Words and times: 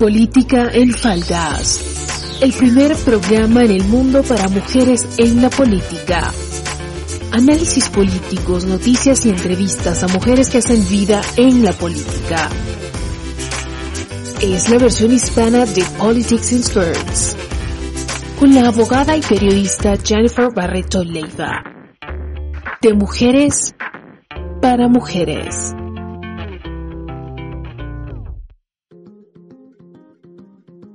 Política 0.00 0.68
en 0.72 0.92
Faldas. 0.92 2.38
El 2.40 2.52
primer 2.52 2.96
programa 2.96 3.62
en 3.62 3.70
el 3.70 3.84
mundo 3.84 4.24
para 4.24 4.48
mujeres 4.48 5.06
en 5.18 5.40
la 5.40 5.48
política. 5.48 6.32
Análisis 7.30 7.88
políticos, 7.88 8.64
noticias 8.64 9.24
y 9.26 9.30
entrevistas 9.30 10.02
a 10.02 10.08
mujeres 10.08 10.50
que 10.50 10.58
hacen 10.58 10.84
vida 10.88 11.22
en 11.36 11.64
la 11.64 11.72
política. 11.72 12.48
Es 14.40 14.68
la 14.70 14.78
versión 14.78 15.12
hispana 15.12 15.66
de 15.66 15.84
Politics 15.98 16.52
in 16.52 16.64
Skirts. 16.64 17.36
Con 18.40 18.54
la 18.56 18.66
abogada 18.66 19.16
y 19.16 19.20
periodista 19.20 19.94
Jennifer 20.02 20.48
Barreto 20.52 21.04
Leiva. 21.04 21.62
De 22.80 22.92
mujeres 22.92 23.72
para 24.60 24.88
mujeres. 24.88 25.74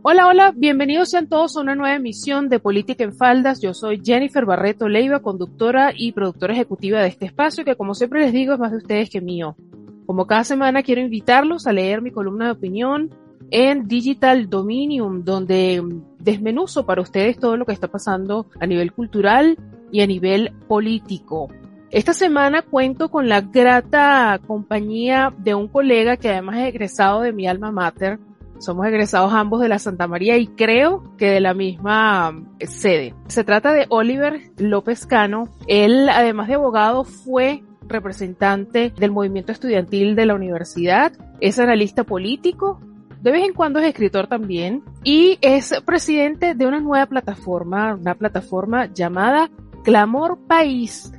Hola, 0.09 0.25
hola, 0.25 0.53
bienvenidos 0.55 1.09
sean 1.09 1.27
todos 1.27 1.57
a 1.57 1.59
una 1.59 1.75
nueva 1.75 1.97
emisión 1.97 2.47
de 2.47 2.59
Política 2.59 3.03
en 3.03 3.13
Faldas. 3.13 3.59
Yo 3.59 3.73
soy 3.73 4.01
Jennifer 4.01 4.45
Barreto 4.45 4.87
Leiva, 4.87 5.19
conductora 5.19 5.91
y 5.93 6.13
productora 6.13 6.53
ejecutiva 6.53 7.01
de 7.01 7.09
este 7.09 7.25
espacio 7.25 7.65
que 7.65 7.75
como 7.75 7.93
siempre 7.93 8.21
les 8.21 8.31
digo 8.31 8.53
es 8.53 8.59
más 8.59 8.71
de 8.71 8.77
ustedes 8.77 9.09
que 9.09 9.19
mío. 9.19 9.57
Como 10.05 10.25
cada 10.25 10.45
semana 10.45 10.81
quiero 10.81 11.01
invitarlos 11.01 11.67
a 11.67 11.73
leer 11.73 12.01
mi 12.01 12.11
columna 12.11 12.45
de 12.45 12.51
opinión 12.51 13.09
en 13.51 13.89
Digital 13.89 14.49
Dominium, 14.49 15.25
donde 15.25 15.83
desmenuzo 16.19 16.85
para 16.85 17.01
ustedes 17.01 17.37
todo 17.37 17.57
lo 17.57 17.65
que 17.65 17.73
está 17.73 17.89
pasando 17.89 18.47
a 18.61 18.65
nivel 18.65 18.93
cultural 18.93 19.57
y 19.91 19.99
a 19.99 20.07
nivel 20.07 20.53
político. 20.69 21.49
Esta 21.91 22.13
semana 22.13 22.61
cuento 22.61 23.09
con 23.09 23.27
la 23.27 23.41
grata 23.41 24.39
compañía 24.47 25.33
de 25.37 25.53
un 25.53 25.67
colega 25.67 26.15
que 26.15 26.29
además 26.29 26.59
es 26.59 26.69
egresado 26.69 27.19
de 27.19 27.33
mi 27.33 27.45
alma 27.45 27.73
mater, 27.73 28.19
somos 28.59 28.85
egresados 28.87 29.33
ambos 29.33 29.61
de 29.61 29.69
la 29.69 29.79
Santa 29.79 30.07
María 30.07 30.37
y 30.37 30.47
creo 30.47 31.03
que 31.17 31.29
de 31.29 31.39
la 31.39 31.53
misma 31.53 32.43
sede. 32.59 33.13
Se 33.27 33.43
trata 33.43 33.73
de 33.73 33.85
Oliver 33.89 34.51
López 34.57 35.05
Cano. 35.05 35.49
Él, 35.67 36.09
además 36.09 36.47
de 36.47 36.55
abogado, 36.55 37.03
fue 37.03 37.63
representante 37.87 38.93
del 38.97 39.11
movimiento 39.11 39.51
estudiantil 39.51 40.15
de 40.15 40.25
la 40.25 40.35
universidad, 40.35 41.13
es 41.39 41.59
analista 41.59 42.03
político, 42.03 42.81
de 43.21 43.31
vez 43.31 43.45
en 43.45 43.53
cuando 43.53 43.79
es 43.79 43.87
escritor 43.87 44.27
también 44.27 44.83
y 45.03 45.37
es 45.41 45.73
presidente 45.85 46.53
de 46.53 46.67
una 46.67 46.79
nueva 46.79 47.05
plataforma, 47.07 47.95
una 47.95 48.15
plataforma 48.15 48.87
llamada 48.93 49.49
Clamor 49.83 50.37
País, 50.47 51.13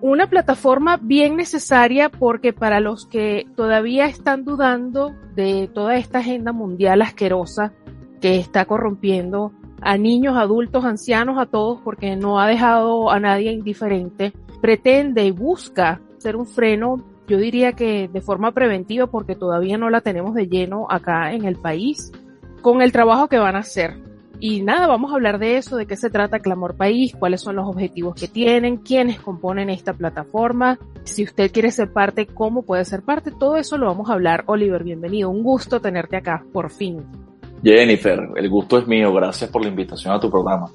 una 0.00 0.28
plataforma 0.28 0.98
bien 1.00 1.36
necesaria 1.36 2.08
porque 2.08 2.52
para 2.52 2.80
los 2.80 3.06
que 3.06 3.46
todavía 3.56 4.06
están 4.06 4.44
dudando 4.44 5.14
de 5.34 5.68
toda 5.72 5.96
esta 5.96 6.18
agenda 6.18 6.52
mundial 6.52 7.02
asquerosa 7.02 7.72
que 8.20 8.38
está 8.38 8.64
corrompiendo 8.64 9.52
a 9.80 9.96
niños, 9.96 10.36
adultos, 10.36 10.84
ancianos, 10.84 11.38
a 11.38 11.46
todos, 11.46 11.80
porque 11.82 12.16
no 12.16 12.40
ha 12.40 12.46
dejado 12.46 13.10
a 13.10 13.20
nadie 13.20 13.52
indiferente, 13.52 14.32
pretende 14.60 15.24
y 15.24 15.30
busca 15.30 16.00
ser 16.18 16.36
un 16.36 16.46
freno, 16.46 17.04
yo 17.28 17.38
diría 17.38 17.72
que 17.72 18.08
de 18.08 18.20
forma 18.20 18.52
preventiva, 18.52 19.06
porque 19.06 19.36
todavía 19.36 19.78
no 19.78 19.90
la 19.90 20.00
tenemos 20.00 20.34
de 20.34 20.48
lleno 20.48 20.86
acá 20.88 21.32
en 21.32 21.44
el 21.44 21.56
país, 21.56 22.12
con 22.62 22.82
el 22.82 22.92
trabajo 22.92 23.28
que 23.28 23.38
van 23.38 23.56
a 23.56 23.60
hacer. 23.60 23.98
Y 24.38 24.62
nada, 24.62 24.86
vamos 24.86 25.10
a 25.10 25.14
hablar 25.14 25.38
de 25.38 25.56
eso, 25.56 25.76
de 25.76 25.86
qué 25.86 25.96
se 25.96 26.10
trata 26.10 26.40
Clamor 26.40 26.76
País, 26.76 27.14
cuáles 27.18 27.40
son 27.40 27.56
los 27.56 27.66
objetivos 27.66 28.14
que 28.14 28.28
tienen, 28.28 28.76
quiénes 28.76 29.18
componen 29.20 29.70
esta 29.70 29.94
plataforma, 29.94 30.78
si 31.04 31.24
usted 31.24 31.50
quiere 31.50 31.70
ser 31.70 31.92
parte, 31.92 32.26
cómo 32.26 32.62
puede 32.62 32.84
ser 32.84 33.02
parte, 33.02 33.30
todo 33.30 33.56
eso 33.56 33.78
lo 33.78 33.86
vamos 33.86 34.10
a 34.10 34.12
hablar. 34.12 34.44
Oliver, 34.46 34.84
bienvenido, 34.84 35.30
un 35.30 35.42
gusto 35.42 35.80
tenerte 35.80 36.16
acá, 36.16 36.44
por 36.52 36.70
fin. 36.70 37.02
Jennifer, 37.62 38.28
el 38.36 38.50
gusto 38.50 38.78
es 38.78 38.86
mío, 38.86 39.12
gracias 39.12 39.50
por 39.50 39.62
la 39.62 39.68
invitación 39.68 40.14
a 40.14 40.20
tu 40.20 40.30
programa. 40.30 40.70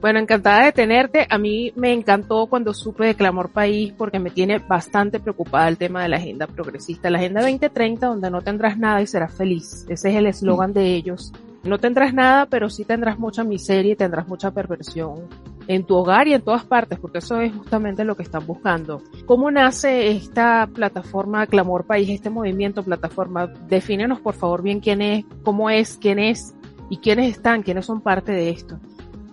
Bueno, 0.00 0.20
encantada 0.20 0.64
de 0.64 0.72
tenerte. 0.72 1.26
A 1.28 1.38
mí 1.38 1.72
me 1.74 1.92
encantó 1.92 2.46
cuando 2.46 2.72
supe 2.72 3.06
de 3.06 3.14
Clamor 3.16 3.50
País 3.50 3.92
porque 3.96 4.20
me 4.20 4.30
tiene 4.30 4.58
bastante 4.58 5.18
preocupada 5.18 5.68
el 5.68 5.76
tema 5.76 6.02
de 6.02 6.08
la 6.08 6.18
agenda 6.18 6.46
progresista. 6.46 7.10
La 7.10 7.18
agenda 7.18 7.40
2030 7.40 8.06
donde 8.06 8.30
no 8.30 8.40
tendrás 8.40 8.78
nada 8.78 9.02
y 9.02 9.08
serás 9.08 9.34
feliz. 9.34 9.86
Ese 9.88 10.10
es 10.10 10.16
el 10.16 10.26
eslogan 10.26 10.72
de 10.72 10.94
ellos. 10.94 11.32
No 11.64 11.78
tendrás 11.78 12.14
nada, 12.14 12.46
pero 12.46 12.70
sí 12.70 12.84
tendrás 12.84 13.18
mucha 13.18 13.44
miseria 13.44 13.92
y 13.92 13.96
tendrás 13.96 14.28
mucha 14.28 14.50
perversión 14.50 15.28
en 15.66 15.84
tu 15.84 15.96
hogar 15.96 16.26
y 16.28 16.32
en 16.32 16.42
todas 16.42 16.64
partes, 16.64 16.98
porque 16.98 17.18
eso 17.18 17.40
es 17.40 17.54
justamente 17.54 18.04
lo 18.04 18.16
que 18.16 18.22
están 18.22 18.46
buscando. 18.46 19.02
¿Cómo 19.26 19.50
nace 19.50 20.10
esta 20.10 20.66
plataforma 20.72 21.46
Clamor 21.46 21.84
País, 21.84 22.08
este 22.08 22.30
movimiento 22.30 22.82
plataforma? 22.82 23.48
Defínenos 23.68 24.20
por 24.20 24.34
favor 24.34 24.62
bien 24.62 24.80
quién 24.80 25.02
es, 25.02 25.24
cómo 25.42 25.68
es, 25.68 25.98
quién 26.00 26.18
es 26.18 26.54
y 26.88 26.96
quiénes 26.98 27.30
están, 27.30 27.62
quiénes 27.62 27.84
son 27.84 28.00
parte 28.00 28.32
de 28.32 28.48
esto. 28.50 28.78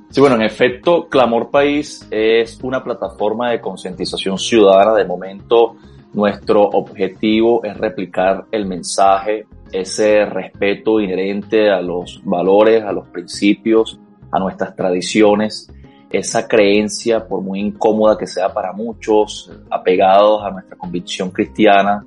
Sí, 0.09 0.21
bueno, 0.21 0.35
en 0.35 0.43
efecto, 0.43 1.07
Clamor 1.09 1.49
País 1.51 2.07
es 2.11 2.59
una 2.63 2.83
plataforma 2.83 3.51
de 3.51 3.59
concientización 3.59 4.37
ciudadana. 4.37 4.93
De 4.93 5.05
momento, 5.05 5.75
nuestro 6.15 6.63
objetivo 6.63 7.63
es 7.63 7.77
replicar 7.77 8.45
el 8.51 8.65
mensaje 8.65 9.45
ese 9.71 10.25
respeto 10.25 11.01
inherente 11.01 11.69
a 11.69 11.81
los 11.81 12.21
valores, 12.23 12.83
a 12.83 12.93
los 12.93 13.07
principios, 13.09 13.99
a 14.31 14.39
nuestras 14.39 14.75
tradiciones, 14.75 15.69
esa 16.09 16.47
creencia, 16.47 17.27
por 17.27 17.41
muy 17.41 17.59
incómoda 17.59 18.17
que 18.17 18.27
sea 18.27 18.53
para 18.53 18.71
muchos, 18.71 19.51
apegados 19.69 20.43
a 20.45 20.51
nuestra 20.51 20.77
convicción 20.77 21.29
cristiana, 21.31 22.05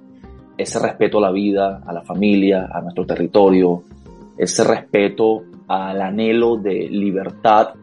ese 0.57 0.79
respeto 0.79 1.19
a 1.19 1.23
la 1.23 1.31
vida, 1.31 1.83
a 1.87 1.93
la 1.93 2.03
familia, 2.03 2.69
a 2.73 2.81
nuestro 2.81 3.05
territorio, 3.05 3.83
ese 4.39 4.65
respeto 4.65 5.43
al 5.69 6.01
anhelo 6.01 6.57
de 6.57 6.89
libertad 6.89 7.75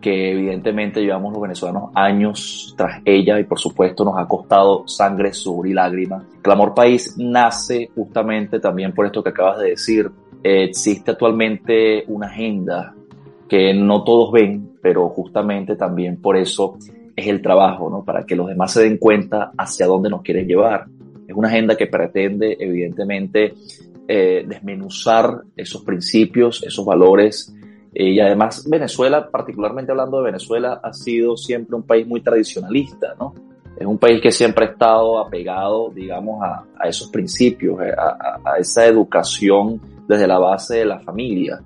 que 0.00 0.32
evidentemente 0.32 1.00
llevamos 1.00 1.32
los 1.32 1.42
venezolanos 1.42 1.90
años 1.94 2.74
tras 2.76 3.02
ella 3.04 3.40
y 3.40 3.44
por 3.44 3.58
supuesto 3.58 4.04
nos 4.04 4.16
ha 4.16 4.26
costado 4.26 4.86
sangre, 4.86 5.32
sudor 5.32 5.66
y 5.66 5.74
lágrimas. 5.74 6.24
Clamor 6.40 6.74
País 6.74 7.16
nace 7.18 7.90
justamente 7.94 8.60
también 8.60 8.92
por 8.92 9.06
esto 9.06 9.22
que 9.22 9.30
acabas 9.30 9.58
de 9.58 9.70
decir. 9.70 10.10
existe 10.42 11.10
actualmente 11.10 12.04
una 12.06 12.28
agenda 12.28 12.94
que 13.48 13.74
no 13.74 14.04
todos 14.04 14.30
ven, 14.30 14.74
pero 14.80 15.08
justamente 15.08 15.74
también 15.74 16.20
por 16.20 16.36
eso 16.36 16.76
es 17.16 17.26
el 17.26 17.42
trabajo, 17.42 17.90
¿no? 17.90 18.04
Para 18.04 18.24
que 18.24 18.36
los 18.36 18.46
demás 18.46 18.72
se 18.72 18.82
den 18.82 18.98
cuenta 18.98 19.50
hacia 19.58 19.86
dónde 19.86 20.10
nos 20.10 20.22
quieren 20.22 20.46
llevar. 20.46 20.86
Es 21.26 21.34
una 21.34 21.48
agenda 21.48 21.76
que 21.76 21.88
pretende, 21.88 22.56
evidentemente, 22.60 23.54
eh, 24.06 24.44
desmenuzar 24.46 25.42
esos 25.56 25.82
principios, 25.82 26.62
esos 26.62 26.86
valores 26.86 27.52
y 27.94 28.20
además 28.20 28.68
Venezuela, 28.68 29.28
particularmente 29.30 29.92
hablando 29.92 30.18
de 30.18 30.24
Venezuela, 30.24 30.80
ha 30.82 30.92
sido 30.92 31.36
siempre 31.36 31.76
un 31.76 31.82
país 31.82 32.06
muy 32.06 32.20
tradicionalista, 32.20 33.14
¿no? 33.18 33.34
Es 33.78 33.86
un 33.86 33.98
país 33.98 34.20
que 34.20 34.32
siempre 34.32 34.66
ha 34.66 34.68
estado 34.70 35.18
apegado, 35.20 35.90
digamos, 35.90 36.42
a, 36.42 36.64
a 36.78 36.88
esos 36.88 37.08
principios, 37.10 37.80
eh, 37.80 37.92
a, 37.96 38.40
a, 38.44 38.58
esa 38.58 38.84
educación 38.86 39.80
desde 40.06 40.26
la 40.26 40.38
base 40.38 40.78
de 40.78 40.84
la 40.84 40.98
familia. 40.98 41.60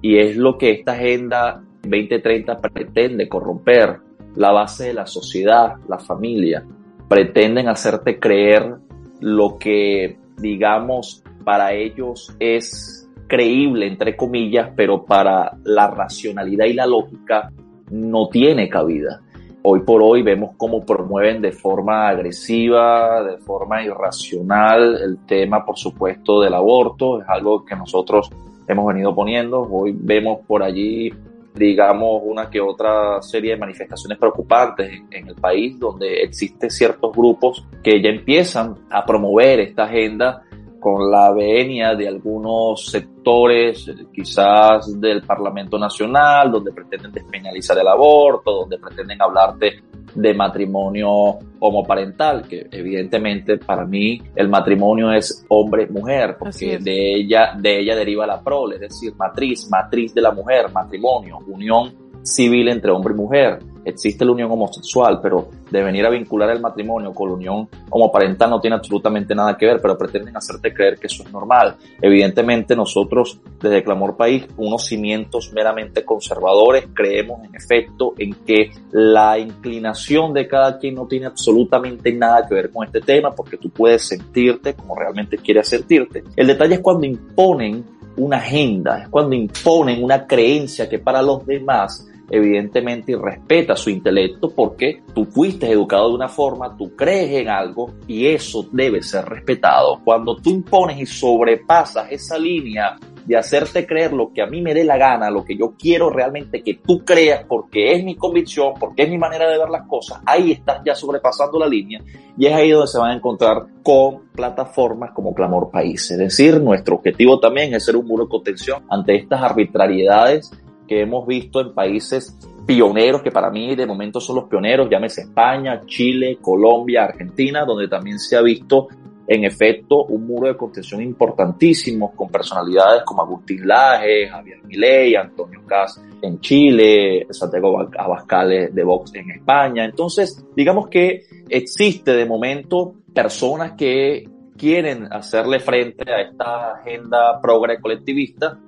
Y 0.00 0.16
es 0.18 0.36
lo 0.36 0.56
que 0.56 0.70
esta 0.70 0.92
Agenda 0.92 1.62
2030 1.82 2.56
pretende 2.58 3.28
corromper, 3.28 3.98
la 4.36 4.50
base 4.50 4.86
de 4.86 4.94
la 4.94 5.06
sociedad, 5.06 5.74
la 5.88 5.98
familia. 5.98 6.64
Pretenden 7.06 7.68
hacerte 7.68 8.18
creer 8.18 8.76
lo 9.20 9.58
que, 9.58 10.18
digamos, 10.38 11.22
para 11.44 11.74
ellos 11.74 12.34
es 12.38 12.97
creíble, 13.28 13.86
entre 13.86 14.16
comillas, 14.16 14.70
pero 14.74 15.04
para 15.04 15.56
la 15.64 15.88
racionalidad 15.88 16.66
y 16.66 16.72
la 16.72 16.86
lógica 16.86 17.52
no 17.90 18.28
tiene 18.28 18.68
cabida. 18.68 19.20
Hoy 19.62 19.80
por 19.80 20.02
hoy 20.02 20.22
vemos 20.22 20.52
cómo 20.56 20.84
promueven 20.84 21.42
de 21.42 21.52
forma 21.52 22.08
agresiva, 22.08 23.22
de 23.22 23.38
forma 23.38 23.82
irracional 23.84 24.96
el 25.02 25.18
tema, 25.26 25.64
por 25.64 25.76
supuesto, 25.76 26.40
del 26.40 26.54
aborto. 26.54 27.20
Es 27.20 27.28
algo 27.28 27.64
que 27.64 27.76
nosotros 27.76 28.30
hemos 28.66 28.86
venido 28.86 29.14
poniendo. 29.14 29.60
Hoy 29.60 29.94
vemos 29.94 30.40
por 30.46 30.62
allí 30.62 31.12
digamos, 31.58 32.22
una 32.24 32.48
que 32.48 32.60
otra 32.60 33.20
serie 33.20 33.52
de 33.52 33.56
manifestaciones 33.56 34.16
preocupantes 34.16 35.02
en, 35.10 35.28
el 35.28 35.34
país, 35.34 35.78
donde 35.78 36.22
existen 36.22 36.70
ciertos 36.70 37.12
grupos 37.12 37.66
que 37.82 38.00
ya 38.00 38.10
empiezan 38.10 38.76
a 38.90 39.04
promover 39.04 39.60
esta 39.60 39.84
agenda 39.84 40.44
con 40.80 41.10
la 41.10 41.32
venia 41.32 41.94
de 41.94 42.08
algunos 42.08 42.86
sectores, 42.86 43.90
quizás 44.12 45.00
del 45.00 45.22
Parlamento 45.22 45.78
Nacional, 45.78 46.50
donde 46.50 46.72
pretenden 46.72 47.12
despenalizar 47.12 47.78
el 47.78 47.88
aborto, 47.88 48.52
donde 48.60 48.78
pretenden 48.78 49.20
hablarte 49.20 49.82
de 50.14 50.34
matrimonio 50.34 51.38
homoparental, 51.60 52.46
que 52.48 52.66
evidentemente 52.70 53.58
para 53.58 53.84
mí 53.84 54.20
el 54.34 54.48
matrimonio 54.48 55.12
es 55.12 55.44
hombre-mujer, 55.48 56.36
porque 56.38 56.78
de 56.78 57.14
ella, 57.16 57.52
de 57.56 57.80
ella 57.80 57.96
deriva 57.96 58.26
la 58.26 58.40
prole, 58.40 58.76
es 58.76 58.80
decir, 58.82 59.14
matriz, 59.16 59.68
matriz 59.70 60.14
de 60.14 60.22
la 60.22 60.32
mujer, 60.32 60.72
matrimonio, 60.72 61.38
unión 61.46 62.07
civil 62.28 62.68
entre 62.68 62.90
hombre 62.90 63.14
y 63.14 63.16
mujer. 63.16 63.58
Existe 63.84 64.24
la 64.24 64.32
unión 64.32 64.50
homosexual, 64.50 65.18
pero 65.22 65.48
de 65.70 65.82
venir 65.82 66.04
a 66.04 66.10
vincular 66.10 66.50
el 66.50 66.60
matrimonio 66.60 67.12
con 67.14 67.28
la 67.28 67.34
unión 67.36 67.68
homoparental 67.88 68.50
no 68.50 68.60
tiene 68.60 68.76
absolutamente 68.76 69.34
nada 69.34 69.56
que 69.56 69.64
ver, 69.64 69.80
pero 69.80 69.96
pretenden 69.96 70.36
hacerte 70.36 70.74
creer 70.74 70.98
que 70.98 71.06
eso 71.06 71.22
es 71.22 71.32
normal. 71.32 71.76
Evidentemente 72.02 72.76
nosotros 72.76 73.40
desde 73.60 73.82
Clamor 73.82 74.16
País, 74.16 74.46
unos 74.58 74.84
cimientos 74.84 75.52
meramente 75.54 76.04
conservadores, 76.04 76.88
creemos 76.92 77.42
en 77.44 77.54
efecto 77.54 78.12
en 78.18 78.34
que 78.44 78.70
la 78.92 79.38
inclinación 79.38 80.34
de 80.34 80.46
cada 80.46 80.78
quien 80.78 80.94
no 80.94 81.06
tiene 81.06 81.26
absolutamente 81.26 82.12
nada 82.12 82.46
que 82.46 82.54
ver 82.54 82.70
con 82.70 82.86
este 82.86 83.00
tema, 83.00 83.30
porque 83.30 83.56
tú 83.56 83.70
puedes 83.70 84.02
sentirte 84.02 84.74
como 84.74 84.94
realmente 84.94 85.38
quieres 85.38 85.68
sentirte. 85.68 86.24
El 86.36 86.46
detalle 86.46 86.74
es 86.74 86.80
cuando 86.80 87.06
imponen 87.06 87.84
una 88.18 88.38
agenda, 88.38 89.02
es 89.02 89.08
cuando 89.08 89.34
imponen 89.34 90.02
una 90.02 90.26
creencia 90.26 90.88
que 90.88 90.98
para 90.98 91.22
los 91.22 91.46
demás 91.46 92.06
evidentemente 92.30 93.16
respeta 93.16 93.76
su 93.76 93.90
intelecto 93.90 94.50
porque 94.50 95.02
tú 95.14 95.24
fuiste 95.24 95.70
educado 95.70 96.08
de 96.08 96.14
una 96.14 96.28
forma, 96.28 96.76
tú 96.76 96.94
crees 96.94 97.30
en 97.40 97.48
algo 97.48 97.90
y 98.06 98.26
eso 98.26 98.66
debe 98.72 99.02
ser 99.02 99.24
respetado. 99.24 100.00
Cuando 100.04 100.36
tú 100.36 100.50
impones 100.50 100.98
y 101.00 101.06
sobrepasas 101.06 102.10
esa 102.10 102.38
línea 102.38 102.96
de 103.28 103.36
hacerte 103.36 103.86
creer 103.86 104.14
lo 104.14 104.32
que 104.32 104.40
a 104.40 104.46
mí 104.46 104.62
me 104.62 104.72
dé 104.72 104.84
la 104.84 104.96
gana, 104.96 105.28
lo 105.28 105.44
que 105.44 105.54
yo 105.54 105.74
quiero 105.78 106.08
realmente 106.08 106.62
que 106.62 106.80
tú 106.82 107.04
creas 107.04 107.44
porque 107.46 107.92
es 107.92 108.02
mi 108.02 108.16
convicción, 108.16 108.72
porque 108.80 109.02
es 109.02 109.10
mi 109.10 109.18
manera 109.18 109.46
de 109.50 109.58
ver 109.58 109.68
las 109.68 109.86
cosas, 109.86 110.20
ahí 110.24 110.52
estás 110.52 110.80
ya 110.84 110.94
sobrepasando 110.94 111.58
la 111.58 111.66
línea 111.66 112.00
y 112.38 112.46
es 112.46 112.54
ahí 112.54 112.70
donde 112.70 112.86
se 112.86 112.98
van 112.98 113.10
a 113.10 113.16
encontrar 113.16 113.66
con 113.82 114.28
plataformas 114.34 115.10
como 115.12 115.34
Clamor 115.34 115.70
País. 115.70 116.10
Es 116.10 116.18
decir, 116.18 116.58
nuestro 116.58 116.96
objetivo 116.96 117.38
también 117.38 117.74
es 117.74 117.84
ser 117.84 117.96
un 117.96 118.06
muro 118.06 118.24
de 118.24 118.30
contención 118.30 118.82
ante 118.88 119.16
estas 119.16 119.42
arbitrariedades 119.42 120.50
que 120.88 121.02
hemos 121.02 121.26
visto 121.26 121.60
en 121.60 121.74
países 121.74 122.36
pioneros, 122.66 123.22
que 123.22 123.30
para 123.30 123.50
mí 123.50 123.76
de 123.76 123.86
momento 123.86 124.20
son 124.20 124.36
los 124.36 124.48
pioneros, 124.48 124.88
llámese 124.90 125.22
España, 125.22 125.82
Chile, 125.86 126.38
Colombia, 126.40 127.04
Argentina, 127.04 127.64
donde 127.64 127.88
también 127.88 128.18
se 128.18 128.36
ha 128.36 128.42
visto 128.42 128.88
en 129.26 129.44
efecto 129.44 130.04
un 130.04 130.26
muro 130.26 130.48
de 130.48 130.56
contención 130.56 131.02
importantísimo 131.02 132.12
con 132.16 132.28
personalidades 132.28 133.02
como 133.04 133.22
Agustín 133.22 133.68
Laje, 133.68 134.26
Javier 134.26 134.64
Milei, 134.64 135.14
Antonio 135.14 135.60
Cas 135.66 136.02
en 136.22 136.40
Chile, 136.40 137.26
Santiago 137.30 137.86
Abascal 137.96 138.70
de 138.72 138.84
Vox 138.84 139.14
en 139.14 139.30
España. 139.30 139.84
Entonces, 139.84 140.44
digamos 140.56 140.88
que 140.88 141.24
existe 141.48 142.12
de 142.12 142.24
momento 142.24 142.94
personas 143.14 143.72
que 143.72 144.28
quieren 144.56 145.12
hacerle 145.12 145.60
frente 145.60 146.10
a 146.10 146.22
esta 146.22 146.72
agenda 146.72 147.40
progre 147.40 147.80
colectivista 147.80 148.58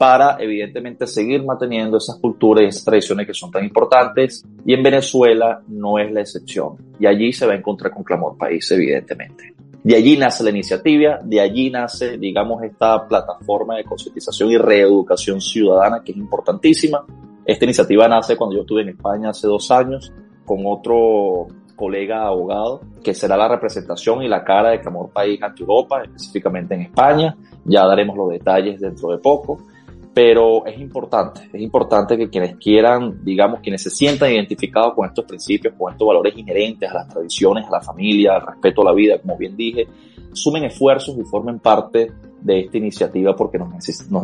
para 0.00 0.38
evidentemente 0.40 1.06
seguir 1.06 1.44
manteniendo 1.44 1.98
esas 1.98 2.16
culturas 2.16 2.64
y 2.64 2.68
esas 2.68 2.86
tradiciones 2.86 3.26
que 3.26 3.34
son 3.34 3.50
tan 3.50 3.62
importantes 3.62 4.42
y 4.64 4.72
en 4.72 4.82
Venezuela 4.82 5.60
no 5.68 5.98
es 5.98 6.10
la 6.10 6.22
excepción 6.22 6.94
y 6.98 7.06
allí 7.06 7.34
se 7.34 7.44
va 7.44 7.52
a 7.52 7.56
encontrar 7.56 7.92
con 7.92 8.02
Clamor 8.02 8.38
País 8.38 8.70
evidentemente. 8.70 9.54
De 9.84 9.94
allí 9.94 10.16
nace 10.16 10.42
la 10.42 10.48
iniciativa, 10.48 11.18
de 11.22 11.38
allí 11.42 11.68
nace, 11.68 12.16
digamos, 12.16 12.62
esta 12.62 13.06
plataforma 13.06 13.76
de 13.76 13.84
concientización 13.84 14.50
y 14.50 14.56
reeducación 14.56 15.38
ciudadana 15.38 16.02
que 16.02 16.12
es 16.12 16.18
importantísima. 16.18 17.04
Esta 17.44 17.66
iniciativa 17.66 18.08
nace 18.08 18.38
cuando 18.38 18.56
yo 18.56 18.62
estuve 18.62 18.80
en 18.80 18.88
España 18.88 19.28
hace 19.28 19.48
dos 19.48 19.70
años 19.70 20.14
con 20.46 20.60
otro 20.64 21.46
colega 21.76 22.26
abogado, 22.26 22.80
que 23.04 23.12
será 23.12 23.36
la 23.36 23.48
representación 23.48 24.22
y 24.22 24.28
la 24.28 24.44
cara 24.44 24.70
de 24.70 24.80
Clamor 24.80 25.10
País 25.10 25.42
ante 25.42 25.60
Europa, 25.60 26.02
específicamente 26.04 26.74
en 26.74 26.82
España. 26.82 27.36
Ya 27.66 27.84
daremos 27.84 28.16
los 28.16 28.30
detalles 28.30 28.80
dentro 28.80 29.10
de 29.10 29.18
poco 29.18 29.58
pero 30.12 30.66
es 30.66 30.78
importante, 30.80 31.48
es 31.52 31.60
importante 31.60 32.16
que 32.16 32.28
quienes 32.28 32.56
quieran, 32.56 33.24
digamos, 33.24 33.60
quienes 33.60 33.82
se 33.82 33.90
sientan 33.90 34.32
identificados 34.32 34.94
con 34.94 35.06
estos 35.06 35.24
principios, 35.24 35.74
con 35.78 35.92
estos 35.92 36.06
valores 36.06 36.36
inherentes 36.36 36.90
a 36.90 36.94
las 36.94 37.08
tradiciones, 37.08 37.66
a 37.66 37.70
la 37.70 37.80
familia, 37.80 38.34
al 38.34 38.46
respeto 38.46 38.82
a 38.82 38.86
la 38.86 38.92
vida, 38.92 39.18
como 39.20 39.36
bien 39.36 39.56
dije, 39.56 39.86
sumen 40.32 40.64
esfuerzos 40.64 41.16
y 41.16 41.22
formen 41.22 41.60
parte 41.60 42.10
de 42.40 42.60
esta 42.60 42.78
iniciativa 42.78 43.36
porque 43.36 43.58
nos, 43.58 43.70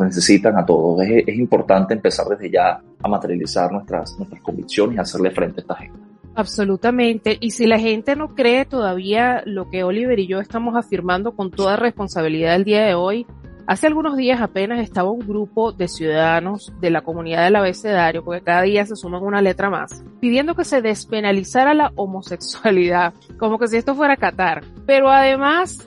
necesitan 0.01 0.57
a 0.57 0.65
todos. 0.65 1.01
Es, 1.03 1.23
es, 1.27 1.35
importante 1.37 1.93
empezar 1.93 2.27
desde 2.27 2.51
ya 2.51 2.81
a 3.01 3.07
materializar 3.07 3.71
nuestras, 3.71 4.17
nuestras 4.17 4.41
convicciones 4.41 4.97
y 4.97 4.99
hacerle 4.99 5.31
frente 5.31 5.59
a 5.59 5.61
esta 5.61 5.75
gente. 5.75 5.99
Absolutamente. 6.35 7.37
Y 7.39 7.51
si 7.51 7.65
la 7.65 7.79
gente 7.79 8.15
no 8.15 8.35
cree 8.35 8.65
todavía 8.65 9.41
lo 9.45 9.69
que 9.69 9.83
Oliver 9.83 10.19
y 10.19 10.27
yo 10.27 10.39
estamos 10.39 10.75
afirmando 10.75 11.35
con 11.35 11.49
toda 11.49 11.77
responsabilidad 11.77 12.55
el 12.55 12.63
día 12.63 12.85
de 12.85 12.93
hoy, 12.93 13.25
Hace 13.67 13.87
algunos 13.87 14.15
días 14.15 14.39
apenas 14.39 14.79
estaba 14.79 15.11
un 15.11 15.27
grupo 15.27 15.73
de 15.73 15.89
ciudadanos 15.89 16.71
de 16.79 16.89
la 16.89 17.01
comunidad 17.01 17.43
del 17.43 17.57
abecedario, 17.57 18.23
porque 18.23 18.41
cada 18.41 18.61
día 18.61 18.85
se 18.85 18.95
suman 18.95 19.21
una 19.21 19.41
letra 19.41 19.69
más, 19.69 20.05
pidiendo 20.21 20.55
que 20.55 20.63
se 20.63 20.81
despenalizara 20.81 21.73
la 21.73 21.91
homosexualidad, 21.97 23.13
como 23.37 23.59
que 23.59 23.67
si 23.67 23.75
esto 23.75 23.93
fuera 23.93 24.15
Qatar. 24.15 24.63
Pero 24.85 25.09
además, 25.09 25.85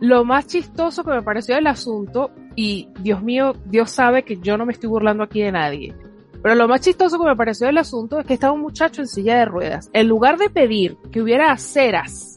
lo 0.00 0.24
más 0.24 0.48
chistoso 0.48 1.04
que 1.04 1.12
me 1.12 1.22
pareció 1.22 1.54
del 1.54 1.68
asunto, 1.68 2.32
y 2.56 2.88
Dios 2.98 3.22
mío, 3.22 3.54
Dios 3.64 3.92
sabe 3.92 4.24
que 4.24 4.38
yo 4.38 4.56
no 4.56 4.66
me 4.66 4.72
estoy 4.72 4.88
burlando 4.88 5.22
aquí 5.22 5.40
de 5.40 5.52
nadie, 5.52 5.94
pero 6.42 6.56
lo 6.56 6.66
más 6.66 6.80
chistoso 6.80 7.16
que 7.16 7.26
me 7.26 7.36
pareció 7.36 7.68
del 7.68 7.78
asunto 7.78 8.18
es 8.18 8.26
que 8.26 8.34
estaba 8.34 8.54
un 8.54 8.62
muchacho 8.62 9.02
en 9.02 9.06
silla 9.06 9.36
de 9.38 9.44
ruedas. 9.44 9.88
En 9.92 10.08
lugar 10.08 10.36
de 10.36 10.50
pedir 10.50 10.96
que 11.12 11.22
hubiera 11.22 11.52
aceras 11.52 12.34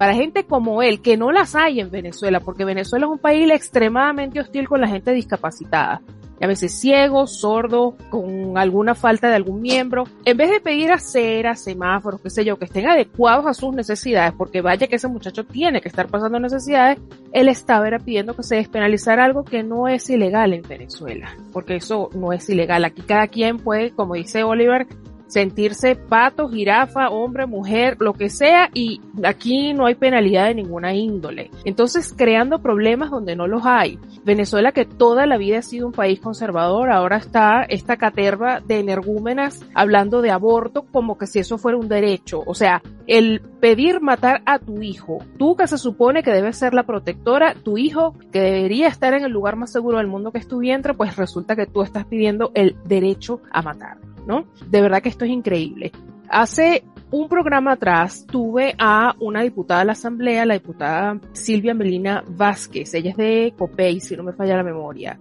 para 0.00 0.14
gente 0.14 0.44
como 0.44 0.82
él, 0.82 1.02
que 1.02 1.18
no 1.18 1.30
las 1.30 1.54
hay 1.54 1.78
en 1.78 1.90
Venezuela, 1.90 2.40
porque 2.40 2.64
Venezuela 2.64 3.04
es 3.04 3.12
un 3.12 3.18
país 3.18 3.46
extremadamente 3.50 4.40
hostil 4.40 4.66
con 4.66 4.80
la 4.80 4.88
gente 4.88 5.12
discapacitada. 5.12 6.00
A 6.40 6.46
veces 6.46 6.80
ciego, 6.80 7.26
sordo, 7.26 7.96
con 8.08 8.56
alguna 8.56 8.94
falta 8.94 9.28
de 9.28 9.34
algún 9.34 9.60
miembro, 9.60 10.04
en 10.24 10.38
vez 10.38 10.48
de 10.48 10.60
pedir 10.60 10.90
aceras, 10.90 11.62
semáforos, 11.62 12.22
qué 12.22 12.30
sé 12.30 12.46
yo, 12.46 12.56
que 12.56 12.64
estén 12.64 12.88
adecuados 12.88 13.44
a 13.44 13.52
sus 13.52 13.74
necesidades, 13.74 14.32
porque 14.38 14.62
vaya 14.62 14.86
que 14.86 14.96
ese 14.96 15.06
muchacho 15.06 15.44
tiene 15.44 15.82
que 15.82 15.88
estar 15.90 16.06
pasando 16.06 16.40
necesidades, 16.40 16.98
él 17.32 17.48
estaba 17.50 17.86
era 17.86 17.98
pidiendo 17.98 18.34
que 18.34 18.42
se 18.42 18.56
despenalizara 18.56 19.26
algo 19.26 19.44
que 19.44 19.62
no 19.62 19.86
es 19.86 20.08
ilegal 20.08 20.54
en 20.54 20.62
Venezuela, 20.62 21.36
porque 21.52 21.76
eso 21.76 22.08
no 22.14 22.32
es 22.32 22.48
ilegal. 22.48 22.86
Aquí 22.86 23.02
cada 23.02 23.28
quien 23.28 23.58
puede, 23.58 23.90
como 23.90 24.14
dice 24.14 24.44
Oliver, 24.44 24.86
sentirse 25.30 25.94
pato, 25.94 26.48
jirafa, 26.48 27.08
hombre, 27.08 27.46
mujer, 27.46 27.96
lo 28.00 28.14
que 28.14 28.28
sea, 28.28 28.68
y 28.74 29.00
aquí 29.22 29.72
no 29.72 29.86
hay 29.86 29.94
penalidad 29.94 30.46
de 30.46 30.56
ninguna 30.56 30.92
índole. 30.92 31.50
Entonces, 31.64 32.12
creando 32.16 32.60
problemas 32.60 33.10
donde 33.10 33.36
no 33.36 33.46
los 33.46 33.64
hay. 33.64 33.98
Venezuela, 34.24 34.72
que 34.72 34.84
toda 34.84 35.26
la 35.26 35.38
vida 35.38 35.58
ha 35.58 35.62
sido 35.62 35.86
un 35.86 35.92
país 35.92 36.20
conservador, 36.20 36.90
ahora 36.90 37.16
está 37.16 37.62
esta 37.62 37.96
caterva 37.96 38.60
de 38.60 38.80
energúmenas 38.80 39.64
hablando 39.74 40.20
de 40.20 40.30
aborto 40.30 40.84
como 40.90 41.16
que 41.16 41.26
si 41.26 41.38
eso 41.38 41.58
fuera 41.58 41.78
un 41.78 41.88
derecho. 41.88 42.42
O 42.44 42.54
sea, 42.54 42.82
el 43.06 43.40
pedir 43.60 44.00
matar 44.00 44.42
a 44.46 44.58
tu 44.58 44.82
hijo, 44.82 45.18
tú 45.38 45.56
que 45.56 45.68
se 45.68 45.78
supone 45.78 46.22
que 46.22 46.32
debes 46.32 46.56
ser 46.56 46.74
la 46.74 46.82
protectora, 46.82 47.54
tu 47.54 47.78
hijo 47.78 48.16
que 48.32 48.40
debería 48.40 48.88
estar 48.88 49.14
en 49.14 49.24
el 49.24 49.32
lugar 49.32 49.56
más 49.56 49.70
seguro 49.72 49.98
del 49.98 50.08
mundo 50.08 50.32
que 50.32 50.38
es 50.38 50.48
tu 50.48 50.58
vientre, 50.58 50.94
pues 50.94 51.16
resulta 51.16 51.54
que 51.54 51.66
tú 51.66 51.82
estás 51.82 52.04
pidiendo 52.06 52.50
el 52.54 52.76
derecho 52.84 53.40
a 53.52 53.62
matar. 53.62 53.98
¿No? 54.26 54.46
De 54.68 54.80
verdad 54.80 55.02
que 55.02 55.08
esto 55.08 55.24
es 55.24 55.30
increíble. 55.30 55.92
Hace 56.28 56.84
un 57.10 57.28
programa 57.28 57.72
atrás 57.72 58.24
tuve 58.26 58.74
a 58.78 59.14
una 59.18 59.42
diputada 59.42 59.80
de 59.80 59.86
la 59.86 59.92
Asamblea, 59.92 60.46
la 60.46 60.54
diputada 60.54 61.18
Silvia 61.32 61.74
Melina 61.74 62.22
Vázquez. 62.28 62.94
Ella 62.94 63.10
es 63.10 63.16
de 63.16 63.54
Copey, 63.58 64.00
si 64.00 64.16
no 64.16 64.22
me 64.22 64.32
falla 64.32 64.56
la 64.56 64.62
memoria. 64.62 65.18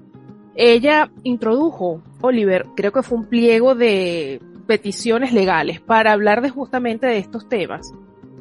Ella 0.55 1.09
introdujo, 1.23 2.01
Oliver, 2.21 2.65
creo 2.75 2.91
que 2.91 3.01
fue 3.01 3.17
un 3.17 3.25
pliego 3.25 3.75
de 3.75 4.41
peticiones 4.67 5.33
legales 5.33 5.81
para 5.81 6.11
hablar 6.11 6.47
justamente 6.49 7.07
de 7.07 7.17
estos 7.17 7.49
temas 7.49 7.91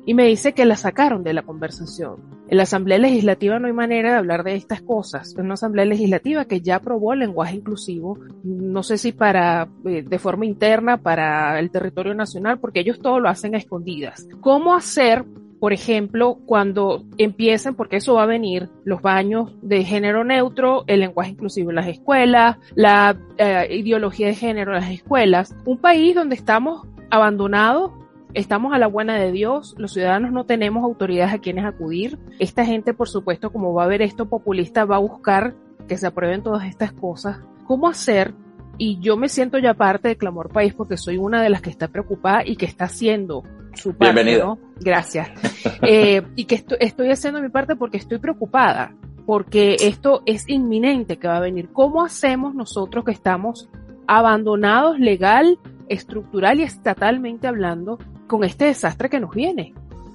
y 0.09 0.15
me 0.15 0.25
dice 0.25 0.55
que 0.55 0.65
la 0.65 0.77
sacaron 0.77 1.23
de 1.23 1.35
la 1.35 1.43
conversación. 1.43 2.17
En 2.49 2.57
la 2.57 2.63
Asamblea 2.63 2.97
Legislativa 2.97 3.59
no 3.59 3.67
hay 3.67 3.75
manera 3.75 4.13
de 4.13 4.17
hablar 4.17 4.43
de 4.43 4.55
estas 4.55 4.81
cosas. 4.81 5.29
Es 5.29 5.37
una 5.37 5.53
Asamblea 5.53 5.85
Legislativa 5.85 6.47
que 6.47 6.63
ya 6.63 6.77
aprobó 6.77 7.13
el 7.13 7.19
lenguaje 7.19 7.57
inclusivo, 7.57 8.19
no 8.43 8.83
sé 8.83 8.97
si 8.97 9.13
para, 9.13 9.69
eh, 9.85 10.01
de 10.01 10.19
forma 10.19 10.47
interna, 10.47 10.97
para 10.97 11.61
el 11.61 11.71
territorio 11.71 12.15
nacional, 12.15 12.59
porque 12.59 12.81
ellos 12.81 13.01
todo 13.01 13.21
lo 13.21 13.29
hacen 13.29 13.55
a 13.55 13.59
escondidas. 13.59 14.27
¿Cómo 14.41 14.75
hacer 14.75 15.27
por 15.61 15.73
ejemplo, 15.73 16.39
cuando 16.47 17.05
empiecen, 17.19 17.75
porque 17.75 17.97
eso 17.97 18.15
va 18.15 18.23
a 18.23 18.27
venir, 18.27 18.71
los 18.85 19.03
baños 19.03 19.57
de 19.61 19.83
género 19.83 20.23
neutro, 20.23 20.85
el 20.87 21.01
lenguaje 21.01 21.33
inclusivo 21.33 21.71
en 21.71 21.77
las 21.77 21.89
escuelas, 21.89 22.59
la 22.77 23.19
eh, 23.39 23.67
ideología 23.73 24.29
de 24.29 24.37
género 24.37 24.73
en 24.73 24.83
las 24.83 24.91
escuelas, 24.93 25.57
un 25.65 25.79
país 25.79 26.15
donde 26.15 26.37
estamos 26.37 26.87
abandonados 27.11 27.91
estamos 28.35 28.73
a 28.73 28.79
la 28.79 28.87
buena 28.87 29.17
de 29.17 29.33
Dios, 29.33 29.75
los 29.79 29.93
ciudadanos 29.93 30.33
no 30.33 30.45
tenemos 30.45 30.85
autoridades 30.85 31.35
a 31.35 31.39
quienes 31.39 31.65
acudir. 31.65 32.19
Esta 32.39 32.65
gente, 32.65 32.95
por 32.95 33.09
supuesto, 33.09 33.51
como 33.51 33.73
va 33.75 33.85
a 33.85 33.89
ver 33.89 34.03
esto 34.03 34.27
populista, 34.27 34.85
va 34.85 34.97
a 34.97 35.01
buscar 35.01 35.55
que 35.87 35.97
se 35.97 36.07
aprueben 36.07 36.43
todas 36.43 36.67
estas 36.67 36.93
cosas. 36.93 37.39
¿Cómo 37.65 37.89
hacer? 37.89 38.35
Y 38.77 39.01
yo 39.01 39.17
me 39.17 39.29
siento 39.29 39.59
ya 39.59 39.75
parte 39.75 40.09
de 40.09 40.17
Clamor 40.17 40.51
País 40.53 40.75
porque 40.75 40.97
soy 40.97 41.17
una 41.17 41.43
de 41.43 41.51
las 41.51 41.63
que 41.63 41.71
está 41.71 41.89
preocupada 41.89 42.43
y 42.47 42.57
que 42.57 42.67
está 42.67 42.85
haciendo 42.85 43.43
su 43.75 43.95
parte, 43.97 44.39
¿no? 44.39 44.59
Gracias. 44.81 45.29
Eh, 45.83 46.23
y 46.35 46.45
que 46.45 46.65
estoy 46.81 47.11
haciendo 47.11 47.41
mi 47.41 47.49
parte 47.49 47.77
porque 47.77 47.97
estoy 47.97 48.19
preocupada, 48.19 48.95
porque 49.27 49.77
esto 49.81 50.23
es 50.25 50.49
inminente 50.49 51.19
que 51.19 51.29
va 51.29 51.37
a 51.37 51.41
venir. 51.41 51.71
¿Cómo 51.73 52.05
hacemos 52.05 52.55
nosotros 52.55 53.05
que 53.05 53.11
estamos 53.11 53.69
abandonados 54.07 54.99
legal, 54.99 55.59
estructural 55.89 56.61
y 56.61 56.63
estatalmente 56.63 57.47
hablando 57.47 57.99
con 58.27 58.45
este 58.45 58.67
desastre 58.67 59.09
que 59.09 59.21
nos 59.21 59.35
viene. 59.35 59.75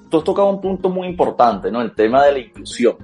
Tú 0.09 0.17
has 0.17 0.23
tocado 0.23 0.49
un 0.49 0.61
punto 0.61 0.89
muy 0.89 1.07
importante, 1.07 1.71
¿no? 1.71 1.81
El 1.81 1.93
tema 1.93 2.23
de 2.25 2.31
la 2.33 2.39
inclusión. 2.39 2.95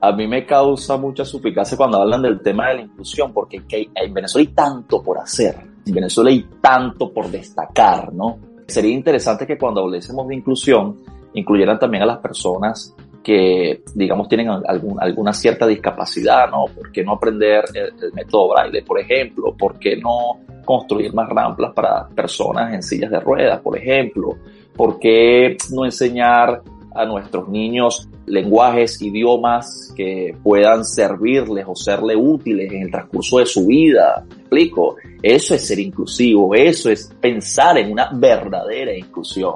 A 0.00 0.12
mí 0.12 0.26
me 0.28 0.44
causa 0.44 0.98
mucha 0.98 1.24
suplicacia 1.24 1.76
cuando 1.76 2.00
hablan 2.00 2.20
del 2.20 2.40
tema 2.40 2.68
de 2.68 2.74
la 2.74 2.80
inclusión, 2.82 3.32
porque 3.32 3.62
en 3.70 4.12
Venezuela 4.12 4.46
hay 4.46 4.54
tanto 4.54 5.02
por 5.02 5.18
hacer, 5.18 5.56
en 5.86 5.94
Venezuela 5.94 6.30
hay 6.30 6.46
tanto 6.60 7.10
por 7.10 7.30
destacar, 7.30 8.12
¿no? 8.12 8.38
Sería 8.66 8.92
interesante 8.92 9.46
que 9.46 9.56
cuando 9.56 9.80
hablésemos 9.80 10.28
de 10.28 10.34
inclusión, 10.36 10.96
incluyeran 11.32 11.78
también 11.78 12.02
a 12.02 12.06
las 12.06 12.18
personas 12.18 12.94
que, 13.24 13.82
digamos, 13.94 14.28
tienen 14.28 14.48
alguna 14.48 15.32
cierta 15.32 15.66
discapacidad, 15.66 16.50
¿no? 16.50 16.66
¿Por 16.66 16.92
qué 16.92 17.02
no 17.02 17.14
aprender 17.14 17.64
el, 17.74 17.86
el 18.00 18.12
método 18.12 18.50
Braille, 18.50 18.82
por 18.82 19.00
ejemplo? 19.00 19.54
¿Por 19.56 19.78
qué 19.78 19.96
no 19.96 20.40
construir 20.64 21.12
más 21.14 21.28
rampas 21.28 21.72
para 21.74 22.06
personas 22.08 22.74
en 22.74 22.82
sillas 22.82 23.10
de 23.10 23.20
ruedas, 23.20 23.60
por 23.60 23.78
ejemplo? 23.78 24.36
¿Por 24.76 24.98
qué 24.98 25.56
no 25.72 25.84
enseñar 25.84 26.62
a 26.94 27.04
nuestros 27.04 27.48
niños 27.48 28.08
lenguajes, 28.26 29.00
idiomas 29.02 29.92
que 29.96 30.36
puedan 30.42 30.84
servirles 30.84 31.64
o 31.66 31.74
serle 31.74 32.14
útiles 32.16 32.70
en 32.72 32.82
el 32.82 32.90
transcurso 32.90 33.38
de 33.38 33.46
su 33.46 33.66
vida? 33.66 34.24
¿Me 34.28 34.34
explico? 34.34 34.96
Eso 35.22 35.54
es 35.54 35.66
ser 35.66 35.78
inclusivo, 35.78 36.54
eso 36.54 36.90
es 36.90 37.12
pensar 37.20 37.78
en 37.78 37.92
una 37.92 38.10
verdadera 38.12 38.94
inclusión. 38.94 39.54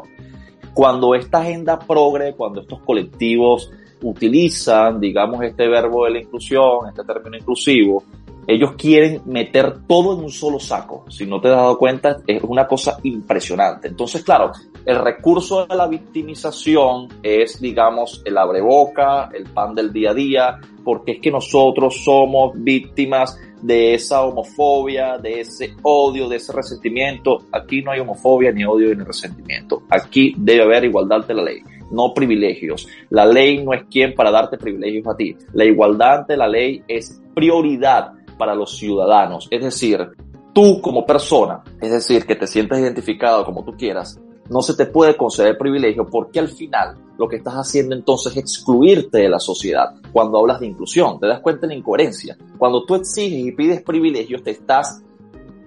Cuando 0.75 1.15
esta 1.15 1.39
agenda 1.39 1.79
progre, 1.79 2.35
cuando 2.35 2.61
estos 2.61 2.81
colectivos 2.81 3.71
utilizan, 4.03 5.01
digamos, 5.01 5.43
este 5.43 5.69
verbo 5.69 6.05
de 6.05 6.13
la 6.13 6.21
inclusión, 6.21 6.89
este 6.89 7.05
término 7.05 7.37
inclusivo, 7.37 8.05
ellos 8.47 8.73
quieren 8.79 9.21
meter 9.27 9.81
todo 9.87 10.15
en 10.15 10.25
un 10.25 10.31
solo 10.31 10.59
saco. 10.59 11.05
Si 11.11 11.27
no 11.27 11.39
te 11.39 11.49
has 11.49 11.57
dado 11.57 11.77
cuenta, 11.77 12.17
es 12.27 12.43
una 12.43 12.67
cosa 12.67 12.99
impresionante. 13.03 13.89
Entonces, 13.89 14.25
claro, 14.25 14.53
el 14.87 14.97
recurso 14.97 15.67
de 15.67 15.77
la 15.77 15.87
victimización 15.87 17.09
es, 17.23 17.61
digamos, 17.61 18.23
el 18.25 18.39
abreboca, 18.39 19.29
el 19.35 19.45
pan 19.45 19.75
del 19.75 19.93
día 19.93 20.13
a 20.13 20.15
día, 20.15 20.59
porque 20.83 21.13
es 21.13 21.21
que 21.21 21.31
nosotros 21.31 22.03
somos 22.03 22.53
víctimas 22.55 23.39
de 23.63 23.95
esa 23.95 24.23
homofobia, 24.23 25.19
de 25.19 25.41
ese 25.41 25.75
odio, 25.83 26.29
de 26.29 26.37
ese 26.37 26.53
resentimiento. 26.53 27.39
Aquí 27.53 27.83
no 27.83 27.91
hay 27.91 28.01
homofobia, 28.01 28.53
ni 28.53 28.65
odio, 28.65 28.95
ni 28.95 29.05
resentimiento. 29.05 29.83
Aquí 29.91 30.35
debe 30.37 30.63
haber 30.63 30.85
igualdad 30.85 31.27
de 31.27 31.35
la 31.35 31.43
ley 31.43 31.63
no 31.91 32.13
privilegios. 32.15 32.87
La 33.11 33.27
ley 33.27 33.65
no 33.65 33.73
es 33.73 33.85
quien 33.91 34.15
para 34.15 34.31
darte 34.31 34.59
privilegios 34.59 35.07
a 35.07 35.17
ti. 35.17 35.37
La 35.53 35.65
igualdad 35.65 36.27
de 36.27 36.37
la 36.37 36.49
ley 36.49 36.83
es 36.87 37.21
prioridad 37.35 38.13
para 38.37 38.55
los 38.55 38.77
ciudadanos. 38.77 39.49
Es 39.51 39.63
decir, 39.63 40.07
tú 40.53 40.81
como 40.81 41.05
persona, 41.05 41.63
es 41.81 41.91
decir, 41.91 42.27
que 42.27 42.37
te 42.37 42.47
sientas 42.47 42.79
identificado 42.79 43.45
como 43.45 43.65
tú 43.65 43.73
quieras, 43.77 44.21
no 44.49 44.63
se 44.63 44.75
te 44.75 44.87
puede 44.87 45.17
conceder 45.17 45.59
privilegio 45.59 46.07
porque 46.07 46.39
al 46.39 46.49
final 46.49 46.97
lo 47.19 47.29
que 47.29 47.37
estás 47.37 47.55
haciendo 47.55 47.95
entonces 47.95 48.33
es 48.33 48.39
excluirte 48.39 49.19
de 49.19 49.29
la 49.29 49.41
sociedad. 49.41 49.95
Cuando 50.13 50.39
hablas 50.39 50.61
de 50.61 50.67
inclusión, 50.67 51.19
te 51.19 51.27
das 51.27 51.41
cuenta 51.41 51.63
de 51.63 51.75
la 51.75 51.79
incoherencia. 51.79 52.37
Cuando 52.57 52.85
tú 52.85 52.95
exiges 52.95 53.47
y 53.47 53.53
pides 53.53 53.83
privilegios, 53.83 54.43
te 54.43 54.53
estás 54.53 55.03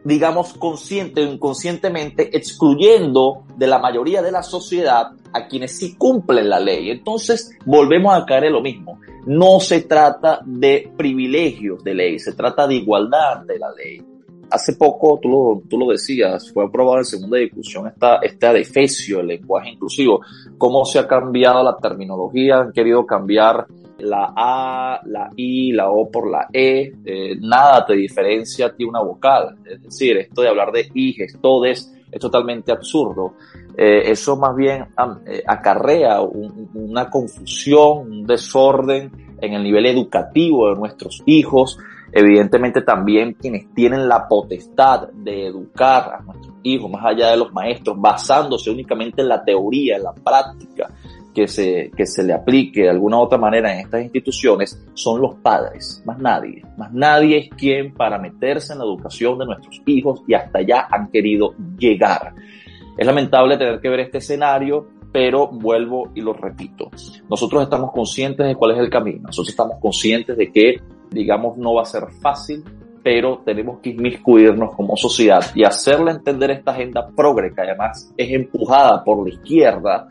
digamos, 0.04 0.54
consciente 0.54 1.22
o 1.22 1.32
inconscientemente 1.32 2.36
excluyendo 2.36 3.44
de 3.56 3.68
la 3.68 3.80
mayoría 3.80 4.22
de 4.22 4.32
la 4.32 4.44
sociedad 4.44 5.12
a 5.34 5.48
quienes 5.48 5.78
sí 5.78 5.96
cumplen 5.96 6.50
la 6.50 6.60
ley. 6.60 6.90
Entonces, 6.90 7.52
volvemos 7.66 8.14
a 8.16 8.26
caer 8.26 8.46
en 8.46 8.54
lo 8.54 8.62
mismo. 8.62 9.00
No 9.26 9.60
se 9.60 9.82
trata 9.82 10.42
de 10.44 10.92
privilegios 10.98 11.84
de 11.84 11.94
ley, 11.94 12.20
se 12.20 12.34
trata 12.34 12.68
de 12.68 12.76
igualdad 12.76 13.46
de 13.46 13.60
la 13.60 13.72
ley. 13.72 14.11
Hace 14.52 14.74
poco, 14.74 15.20
tú 15.22 15.30
lo, 15.30 15.62
tú 15.70 15.78
lo 15.78 15.92
decías, 15.92 16.52
fue 16.52 16.66
aprobado 16.66 16.98
en 16.98 17.06
segunda 17.06 17.38
discusión 17.38 17.88
esta, 17.88 18.18
este 18.18 18.48
adefesio, 18.48 19.22
el 19.22 19.28
lenguaje 19.28 19.70
inclusivo. 19.70 20.22
¿Cómo 20.58 20.84
se 20.86 21.00
ha 21.00 21.08
cambiado 21.08 21.64
la 21.64 21.78
terminología? 21.78 22.60
Han 22.60 22.74
querido 22.74 23.06
cambiar 23.06 23.66
la 24.00 24.34
A, 24.36 25.02
la 25.06 25.30
I, 25.36 25.72
la 25.72 25.90
O 25.90 26.10
por 26.10 26.30
la 26.30 26.48
E, 26.52 26.94
eh, 27.06 27.36
nada 27.40 27.86
te 27.86 27.94
diferencia 27.94 28.68
a 28.68 28.76
ti 28.76 28.84
una 28.84 29.02
vocal. 29.02 29.58
Es 29.66 29.82
decir, 29.84 30.18
esto 30.18 30.42
de 30.42 30.50
hablar 30.50 30.72
de 30.72 30.90
hijes, 30.94 31.38
todes, 31.42 31.94
es 32.12 32.20
totalmente 32.20 32.72
absurdo. 32.72 33.36
Eh, 33.78 34.12
eso 34.12 34.36
más 34.36 34.56
bien 34.56 34.88
eh, 35.26 35.42
acarrea 35.48 36.22
una 36.22 37.10
confusión, 37.10 38.12
un 38.12 38.26
desorden 38.26 39.12
en 39.40 39.54
el 39.54 39.64
nivel 39.64 39.86
educativo 39.86 40.70
de 40.70 40.76
nuestros 40.76 41.24
hijos. 41.26 41.78
Evidentemente 42.12 42.82
también 42.82 43.34
quienes 43.34 43.74
tienen 43.74 44.08
la 44.08 44.28
potestad 44.28 45.10
de 45.14 45.48
educar 45.48 46.14
a 46.14 46.22
nuestros 46.22 46.56
hijos, 46.64 46.92
más 46.92 47.06
allá 47.06 47.30
de 47.30 47.38
los 47.38 47.54
maestros, 47.54 48.00
basándose 48.00 48.70
únicamente 48.70 49.22
en 49.22 49.30
la 49.30 49.44
teoría, 49.44 49.96
en 49.96 50.04
la 50.04 50.14
práctica, 50.14 50.90
que 51.34 51.48
se, 51.48 51.92
que 51.96 52.06
se 52.06 52.24
le 52.24 52.34
aplique 52.34 52.82
de 52.82 52.90
alguna 52.90 53.18
u 53.18 53.22
otra 53.22 53.38
manera 53.38 53.74
en 53.74 53.80
estas 53.80 54.04
instituciones 54.04 54.86
son 54.94 55.22
los 55.22 55.36
padres, 55.36 56.02
más 56.06 56.20
nadie. 56.20 56.64
Más 56.78 56.92
nadie 56.92 57.38
es 57.38 57.50
quien 57.50 57.94
para 57.94 58.18
meterse 58.18 58.74
en 58.74 58.80
la 58.80 58.86
educación 58.86 59.40
de 59.40 59.46
nuestros 59.46 59.82
hijos 59.86 60.22
y 60.28 60.34
hasta 60.34 60.60
allá 60.60 60.88
han 60.92 61.10
querido 61.10 61.54
llegar. 61.78 62.34
Es 62.98 63.06
lamentable 63.06 63.58
tener 63.58 63.80
que 63.80 63.90
ver 63.90 64.02
este 64.02 64.18
escenario, 64.18 64.88
pero 65.12 65.48
vuelvo 65.48 66.12
y 66.14 66.22
lo 66.22 66.34
repito. 66.34 66.90
Nosotros 67.30 67.64
estamos 67.64 67.92
conscientes 67.92 68.46
de 68.46 68.56
cuál 68.56 68.72
es 68.72 68.80
el 68.80 68.90
camino. 68.90 69.24
Nosotros 69.24 69.50
estamos 69.50 69.78
conscientes 69.82 70.38
de 70.38 70.52
que, 70.52 70.82
digamos, 71.12 71.58
no 71.58 71.76
va 71.76 71.84
a 71.84 71.86
ser 71.86 72.10
fácil, 72.22 72.64
pero 73.04 73.42
tenemos 73.44 73.80
que 73.80 73.90
inmiscuirnos 73.90 74.76
como 74.76 74.96
sociedad 74.96 75.44
y 75.54 75.64
hacerle 75.64 76.12
entender 76.12 76.52
esta 76.52 76.72
agenda 76.72 77.08
progre, 77.16 77.54
que 77.54 77.62
además 77.62 78.14
es 78.16 78.32
empujada 78.32 79.04
por 79.04 79.28
la 79.28 79.34
izquierda, 79.34 80.08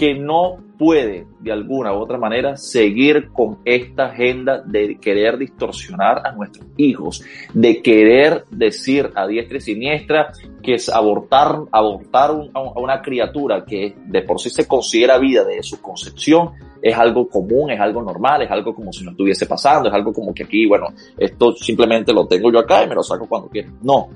que 0.00 0.14
no 0.14 0.56
puede 0.78 1.26
de 1.40 1.52
alguna 1.52 1.92
u 1.92 1.96
otra 1.96 2.16
manera 2.16 2.56
seguir 2.56 3.28
con 3.34 3.58
esta 3.66 4.06
agenda 4.06 4.62
de 4.64 4.98
querer 4.98 5.36
distorsionar 5.36 6.26
a 6.26 6.32
nuestros 6.32 6.66
hijos, 6.78 7.22
de 7.52 7.82
querer 7.82 8.46
decir 8.50 9.10
a 9.14 9.26
diestra 9.26 9.58
y 9.58 9.60
siniestra 9.60 10.32
que 10.62 10.76
es 10.76 10.88
abortar, 10.88 11.64
abortar 11.70 12.30
a 12.54 12.80
una 12.80 13.02
criatura 13.02 13.62
que 13.66 13.94
de 14.06 14.22
por 14.22 14.40
sí 14.40 14.48
se 14.48 14.66
considera 14.66 15.18
vida 15.18 15.44
de 15.44 15.62
su 15.62 15.82
concepción 15.82 16.52
es 16.80 16.96
algo 16.96 17.28
común, 17.28 17.70
es 17.70 17.78
algo 17.78 18.00
normal, 18.00 18.40
es 18.40 18.50
algo 18.50 18.74
como 18.74 18.90
si 18.90 19.04
no 19.04 19.10
estuviese 19.10 19.44
pasando, 19.44 19.90
es 19.90 19.94
algo 19.94 20.14
como 20.14 20.32
que 20.32 20.44
aquí, 20.44 20.66
bueno, 20.66 20.86
esto 21.18 21.52
simplemente 21.52 22.10
lo 22.10 22.26
tengo 22.26 22.50
yo 22.50 22.58
acá 22.58 22.82
y 22.82 22.88
me 22.88 22.94
lo 22.94 23.02
saco 23.02 23.28
cuando 23.28 23.50
quiero. 23.50 23.70
No, 23.82 24.08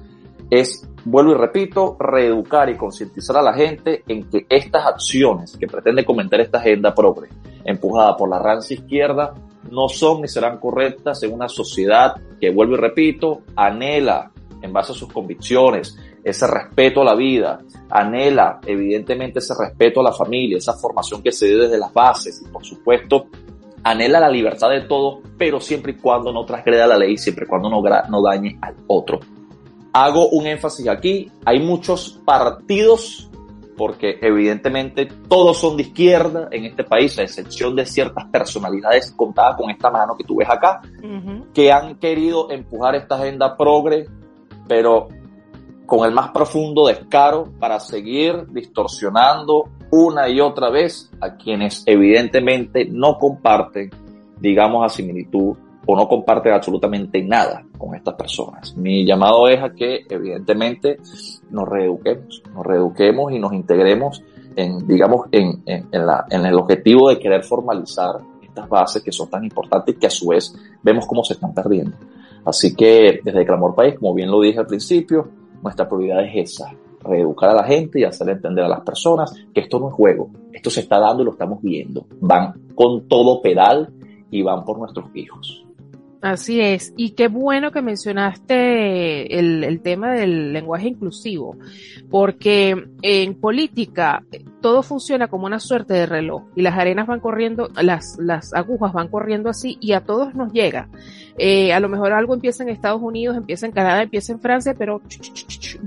es, 0.51 0.89
vuelvo 1.05 1.33
y 1.33 1.35
repito, 1.37 1.97
reeducar 1.99 2.69
y 2.71 2.77
concientizar 2.77 3.37
a 3.37 3.43
la 3.43 3.55
gente 3.55 4.03
en 4.07 4.29
que 4.29 4.47
estas 4.49 4.87
acciones 4.87 5.57
que 5.57 5.67
pretende 5.67 6.05
comentar 6.05 6.41
esta 6.41 6.59
agenda 6.59 6.95
progre, 6.95 7.29
empujada 7.65 8.17
por 8.17 8.29
la 8.29 8.39
rancia 8.39 8.75
izquierda, 8.75 9.35
no 9.71 9.89
son 9.89 10.23
ni 10.23 10.29
serán 10.29 10.59
correctas 10.59 11.23
en 11.23 11.33
una 11.33 11.49
sociedad 11.49 12.15
que, 12.41 12.51
vuelvo 12.51 12.75
y 12.75 12.79
repito, 12.79 13.43
anhela, 13.57 14.31
en 14.61 14.73
base 14.73 14.93
a 14.93 14.95
sus 14.95 15.13
convicciones, 15.13 15.99
ese 16.23 16.47
respeto 16.47 17.03
a 17.03 17.05
la 17.05 17.15
vida, 17.15 17.61
anhela 17.91 18.61
evidentemente 18.65 19.39
ese 19.39 19.55
respeto 19.59 20.01
a 20.01 20.05
la 20.05 20.13
familia, 20.13 20.57
esa 20.57 20.73
formación 20.73 21.23
que 21.23 21.33
se 21.33 21.49
dé 21.49 21.57
desde 21.57 21.79
las 21.79 21.93
bases 21.93 22.43
y 22.43 22.51
por 22.51 22.65
supuesto 22.65 23.27
anhela 23.83 24.19
la 24.19 24.31
libertad 24.31 24.71
de 24.71 24.83
todos, 24.83 25.19
pero 25.37 25.61
siempre 25.61 25.93
y 25.93 25.97
cuando 25.97 26.33
no 26.33 26.47
transgreda 26.47 26.87
la 26.87 26.97
ley, 26.97 27.19
siempre 27.19 27.45
y 27.45 27.49
cuando 27.49 27.69
no, 27.69 27.83
no 27.83 28.23
dañe 28.23 28.57
al 28.63 28.75
otro 28.87 29.21
hago 29.95 30.29
un 30.31 30.47
énfasis 30.47 30.89
aquí, 30.89 31.31
hay 31.45 31.61
muchos 31.61 32.21
partidos, 32.25 33.31
porque 33.77 34.19
evidentemente 34.21 35.07
todos 35.29 35.57
son 35.57 35.77
de 35.77 35.85
izquierda 35.85 36.49
en 36.51 36.65
este 36.65 36.83
país, 36.83 37.17
a 37.19 37.23
excepción 37.23 37.77
de 37.77 37.87
ciertas 37.87 38.25
personalidades 38.27 39.13
contadas 39.13 39.57
con 39.57 39.71
esta 39.71 39.91
mano 39.91 40.17
que 40.17 40.25
tú 40.25 40.37
ves 40.37 40.51
acá, 40.51 40.83
que 41.55 41.71
han 41.71 41.97
querido 41.97 42.51
empujar 42.51 42.97
esta 42.97 43.15
agenda 43.15 43.57
progre, 43.57 44.07
pero 44.67 45.09
con 45.87 46.05
el 46.07 46.13
más 46.13 46.31
profundo 46.31 46.89
descaro 46.89 47.53
para 47.61 47.79
seguir 47.79 48.47
distorsionando 48.49 49.69
una 49.93 50.29
y 50.29 50.41
otra 50.41 50.71
vez 50.71 51.09
a 51.21 51.37
quienes 51.37 51.85
evidentemente 51.87 52.85
no 52.91 53.17
comparten, 53.17 53.91
digamos, 54.41 54.85
a 54.85 54.89
similitud 54.89 55.57
o 55.87 55.97
no 55.97 56.09
comparten 56.09 56.53
absolutamente 56.53 57.23
nada 57.23 57.65
con 57.77 57.95
estas 57.95 58.15
personas. 58.15 58.77
Mi 58.77 59.05
llamado 59.05 59.49
es 59.49 59.63
a 59.63 59.71
que 59.71 60.01
evidentemente 60.09 60.99
nos 61.51 61.69
reeduquemos, 61.69 62.43
nos 62.55 62.67
reeduquemos 62.67 63.33
y 63.33 63.39
nos 63.39 63.53
integremos 63.53 64.23
en, 64.57 64.87
digamos, 64.87 65.27
en, 65.33 65.63
en, 65.67 66.07
la, 66.07 66.25
en 66.31 66.47
el 66.47 66.55
objetivo 66.55 67.09
de 67.09 67.19
querer 67.19 67.43
formalizar 67.43 68.17
estas 68.43 68.69
bases 68.69 69.03
que 69.03 69.13
son 69.13 69.29
tan 69.29 69.45
importantes 69.45 69.95
y 69.95 69.99
que 69.99 70.07
a 70.07 70.11
su 70.11 70.29
vez 70.29 70.55
vemos 70.83 71.07
cómo 71.07 71.25
se 71.25 71.35
están 71.35 71.53
perdiendo. 71.53 71.97
Así 72.45 72.75
que 72.75 73.21
desde 73.23 73.47
Clamor 73.47 73.75
País, 73.75 73.99
como 73.99 74.15
bien 74.15 74.31
lo 74.31 74.41
dije 74.41 74.59
al 74.59 74.67
principio, 74.67 75.29
nuestra 75.63 75.89
prioridad 75.89 76.25
es 76.25 76.53
esa, 76.53 76.73
reeducar 77.01 77.51
a 77.51 77.55
la 77.55 77.65
gente 77.65 78.01
y 78.01 78.05
hacer 78.05 78.29
entender 78.29 78.65
a 78.65 78.69
las 78.69 78.81
personas 78.81 79.35
que 79.53 79.61
esto 79.61 79.79
no 79.79 79.89
es 79.89 79.95
juego, 79.95 80.31
esto 80.53 80.71
se 80.71 80.81
está 80.81 80.99
dando 80.99 81.23
y 81.23 81.27
lo 81.27 81.33
estamos 81.33 81.61
viendo. 81.63 82.07
Van 82.21 82.53
con 82.75 83.09
todo 83.09 83.41
pedal 83.41 83.93
y 84.31 84.43
van 84.43 84.65
por 84.65 84.79
nuestros 84.79 85.07
hijos. 85.15 85.65
Así 86.25 86.59
es, 86.59 86.95
y 86.97 87.11
qué 87.11 87.29
bueno 87.29 87.71
que 87.71 87.83
mencionaste 87.83 89.39
el, 89.39 89.79
tema 89.83 90.15
del 90.15 90.55
lenguaje 90.55 90.89
inclusivo, 90.89 91.59
porque 92.11 92.83
en 93.03 93.35
política 93.35 94.25
todo 94.63 94.83
funciona 94.83 95.29
como 95.29 95.45
una 95.45 95.61
suerte 95.61 95.93
de 95.93 96.07
reloj 96.07 96.45
y 96.57 96.63
las 96.63 96.79
arenas 96.79 97.07
van 97.07 97.21
corriendo, 97.21 97.69
las, 97.77 98.17
las 98.19 98.55
agujas 98.55 98.95
van 98.95 99.09
corriendo 99.09 99.51
así 99.51 99.77
y 99.83 99.93
a 99.93 100.01
todos 100.01 100.35
nos 100.35 100.51
llega. 100.51 100.89
Eh, 101.37 101.75
a 101.75 101.81
lo 101.81 101.91
mejor 101.91 102.15
algo 102.15 102.33
empieza 102.33 102.63
en 102.63 102.71
Estados 102.71 103.03
Unidos, 103.03 103.37
empieza 103.37 103.67
en 103.67 103.73
Canadá, 103.73 104.01
empieza 104.01 104.33
en 104.33 104.41
Francia, 104.41 104.75
pero 104.79 105.03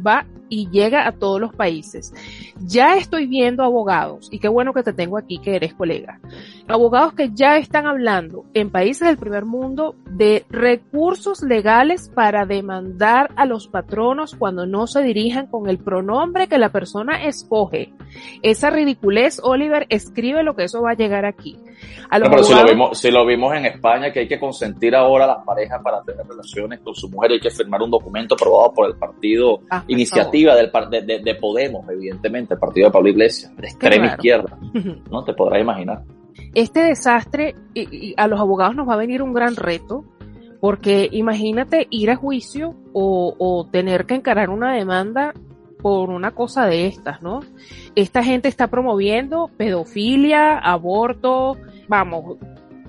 va 0.05 0.23
y 0.49 0.69
llega 0.69 1.07
a 1.07 1.11
todos 1.11 1.39
los 1.39 1.53
países. 1.53 2.13
Ya 2.59 2.97
estoy 2.97 3.27
viendo 3.27 3.63
abogados, 3.63 4.29
y 4.31 4.39
qué 4.39 4.47
bueno 4.47 4.73
que 4.73 4.83
te 4.83 4.93
tengo 4.93 5.17
aquí, 5.17 5.39
que 5.39 5.55
eres 5.55 5.73
colega, 5.73 6.19
abogados 6.67 7.13
que 7.13 7.31
ya 7.33 7.57
están 7.57 7.85
hablando 7.85 8.45
en 8.53 8.69
países 8.69 9.07
del 9.07 9.17
primer 9.17 9.45
mundo 9.45 9.95
de 10.09 10.45
recursos 10.49 11.41
legales 11.41 12.09
para 12.09 12.45
demandar 12.45 13.31
a 13.35 13.45
los 13.45 13.67
patronos 13.67 14.35
cuando 14.35 14.65
no 14.65 14.87
se 14.87 15.01
dirijan 15.01 15.47
con 15.47 15.69
el 15.69 15.77
pronombre 15.77 16.47
que 16.47 16.57
la 16.57 16.71
persona 16.71 17.25
escoge. 17.25 17.93
Esa 18.41 18.69
ridiculez, 18.69 19.39
Oliver, 19.43 19.85
escribe 19.89 20.43
lo 20.43 20.55
que 20.55 20.63
eso 20.63 20.81
va 20.81 20.91
a 20.91 20.95
llegar 20.95 21.25
aquí. 21.25 21.57
Pero 22.09 22.43
si, 22.43 22.53
lo 22.53 22.65
vimos, 22.65 22.97
si 22.97 23.11
lo 23.11 23.25
vimos 23.25 23.55
en 23.55 23.65
España, 23.65 24.11
que 24.11 24.21
hay 24.21 24.27
que 24.27 24.39
consentir 24.39 24.95
ahora 24.95 25.25
a 25.25 25.27
las 25.27 25.45
parejas 25.45 25.81
para 25.83 26.01
tener 26.03 26.25
relaciones 26.25 26.79
con 26.79 26.95
su 26.95 27.09
mujer, 27.09 27.31
hay 27.31 27.39
que 27.39 27.49
firmar 27.49 27.81
un 27.81 27.91
documento 27.91 28.35
aprobado 28.35 28.73
por 28.73 28.87
el 28.87 28.95
partido, 28.95 29.61
ah, 29.69 29.83
iniciativa 29.87 30.55
del, 30.55 30.71
de, 30.89 31.19
de, 31.19 31.35
Podemos, 31.35 31.87
evidentemente, 31.89 32.55
el 32.55 32.59
partido 32.59 32.87
de 32.87 32.91
Pablo 32.91 33.09
Iglesias, 33.09 33.55
de 33.55 33.67
extrema 33.67 34.07
izquierda, 34.07 34.57
¿no? 35.11 35.23
Te 35.23 35.33
podrás 35.33 35.61
imaginar. 35.61 36.03
Este 36.53 36.81
desastre, 36.81 37.55
y, 37.73 38.13
a 38.17 38.27
los 38.27 38.39
abogados 38.39 38.75
nos 38.75 38.87
va 38.87 38.93
a 38.93 38.97
venir 38.97 39.21
un 39.21 39.33
gran 39.33 39.55
reto, 39.55 40.05
porque 40.59 41.07
imagínate 41.11 41.87
ir 41.91 42.09
a 42.09 42.15
juicio 42.15 42.73
o, 42.93 43.35
o, 43.37 43.67
tener 43.69 44.05
que 44.05 44.15
encarar 44.15 44.49
una 44.49 44.73
demanda 44.73 45.33
por 45.81 46.09
una 46.09 46.31
cosa 46.31 46.65
de 46.65 46.87
estas, 46.87 47.21
¿no? 47.21 47.41
Esta 47.95 48.23
gente 48.23 48.47
está 48.47 48.67
promoviendo 48.67 49.49
pedofilia, 49.57 50.57
aborto, 50.57 51.57
vamos, 51.87 52.37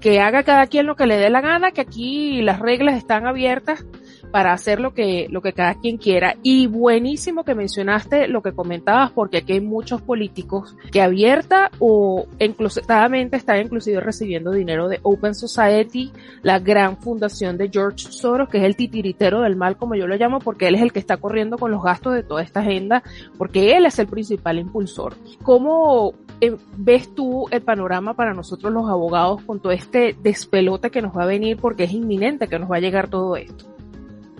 que 0.01 0.21
haga 0.21 0.43
cada 0.43 0.67
quien 0.67 0.87
lo 0.87 0.97
que 0.97 1.07
le 1.07 1.17
dé 1.17 1.31
la 1.31 1.41
gana, 1.41 1.73
que 1.73 1.81
aquí 1.81 2.43
las 2.43 2.61
reglas 2.61 2.97
están 2.97 3.27
abiertas 3.27 3.85
para 4.31 4.53
hacer 4.53 4.81
lo 4.81 4.95
que, 4.95 5.27
lo 5.31 5.41
que 5.43 5.53
cada 5.53 5.75
quien 5.75 5.97
quiera. 5.97 6.37
Y 6.43 6.67
buenísimo 6.67 7.45
que 7.45 7.55
mencionaste 7.55 8.29
lo 8.29 8.43
que 8.43 8.53
comentabas, 8.53 9.11
porque 9.13 9.39
aquí 9.39 9.55
hay 9.55 9.61
muchos 9.61 10.03
políticos 10.03 10.77
que 10.93 11.03
abierta 11.03 11.71
o 11.79 12.27
inclusivamente 12.39 13.37
están 13.37 13.61
inclusive 13.61 14.01
recibiendo 14.01 14.51
dinero 14.51 14.89
de 14.89 15.01
Open 15.03 15.35
Society, 15.35 16.13
la 16.43 16.59
gran 16.59 16.97
fundación 16.99 17.57
de 17.57 17.71
George 17.71 18.07
Soros, 18.11 18.49
que 18.49 18.59
es 18.59 18.65
el 18.65 18.77
titiritero 18.77 19.43
del 19.43 19.57
mal, 19.57 19.77
como 19.77 19.95
yo 19.95 20.07
lo 20.07 20.17
llamo, 20.17 20.39
porque 20.39 20.69
él 20.69 20.75
es 20.75 20.83
el 20.83 20.93
que 20.93 20.99
está 20.99 21.17
corriendo 21.17 21.59
con 21.59 21.71
los 21.71 21.83
gastos 21.83 22.15
de 22.15 22.23
toda 22.23 22.43
esta 22.43 22.61
agenda, 22.61 23.03
porque 23.37 23.77
él 23.77 23.87
es 23.87 23.99
el 23.99 24.07
principal 24.07 24.59
impulsor. 24.59 25.15
¿Cómo 25.43 26.15
eh, 26.41 26.57
ves 26.77 27.15
tú 27.15 27.47
el 27.51 27.63
panorama 27.63 28.15
para 28.15 28.35
nosotros 28.35 28.73
los 28.73 28.89
abogados 28.89 29.43
con 29.43 29.61
todo 29.61 29.73
este 29.73 30.17
despelote 30.23 30.91
que 30.91 31.03
nos 31.03 31.17
va 31.17 31.25
a 31.25 31.27
venir 31.27 31.57
porque 31.57 31.85
es 31.85 31.93
inminente 31.93 32.49
que 32.49 32.59
nos 32.59 32.71
va 32.71 32.77
a 32.77 32.81
llegar 32.81 33.09
todo 33.09 33.37
esto? 33.37 33.78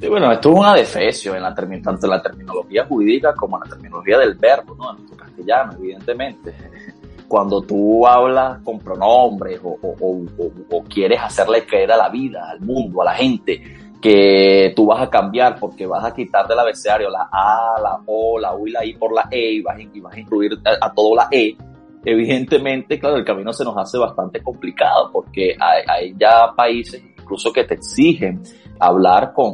Bueno, 0.07 0.31
esto 0.31 0.51
es 0.51 0.59
una 0.59 0.75
defecio 0.75 1.35
en 1.35 1.43
la 1.43 1.55
tanto 1.55 2.07
en 2.07 2.11
la 2.11 2.23
terminología 2.23 2.85
jurídica 2.87 3.35
como 3.35 3.57
en 3.57 3.65
la 3.65 3.75
terminología 3.75 4.19
del 4.19 4.35
verbo, 4.35 4.77
¿no? 4.77 4.91
En 4.91 4.97
nuestro 4.99 5.17
castellano, 5.17 5.73
evidentemente. 5.79 6.55
Cuando 7.29 7.61
tú 7.61 8.07
hablas 8.07 8.63
con 8.63 8.79
pronombres 8.79 9.61
o, 9.63 10.85
quieres 10.89 11.21
hacerle 11.21 11.67
creer 11.67 11.93
a 11.93 11.97
la 11.97 12.09
vida, 12.09 12.49
al 12.51 12.61
mundo, 12.61 13.03
a 13.03 13.07
la 13.07 13.15
gente, 13.15 13.61
que 14.01 14.73
tú 14.75 14.87
vas 14.87 15.03
a 15.03 15.11
cambiar 15.11 15.59
porque 15.59 15.85
vas 15.85 16.05
a 16.05 16.15
quitar 16.15 16.47
del 16.47 16.59
abecedario 16.59 17.11
la 17.11 17.29
A, 17.31 17.81
la 17.83 18.01
O, 18.07 18.39
la 18.39 18.55
U 18.55 18.67
y 18.67 18.71
la 18.71 18.85
I 18.85 18.95
por 18.95 19.13
la 19.13 19.29
E 19.31 19.55
y 19.55 19.61
vas, 19.61 19.77
a 19.77 20.19
incluir 20.19 20.53
a, 20.65 20.87
a 20.87 20.95
todo 20.95 21.17
la 21.17 21.29
E, 21.31 21.57
evidentemente, 22.05 22.99
claro, 22.99 23.17
el 23.17 23.25
camino 23.25 23.53
se 23.53 23.65
nos 23.65 23.77
hace 23.77 23.99
bastante 23.99 24.43
complicado 24.43 25.11
porque 25.13 25.57
hay, 25.59 26.15
ya 26.17 26.53
países 26.57 27.03
incluso 27.19 27.53
que 27.53 27.65
te 27.65 27.75
exigen 27.75 28.43
hablar 28.81 29.33
con, 29.35 29.53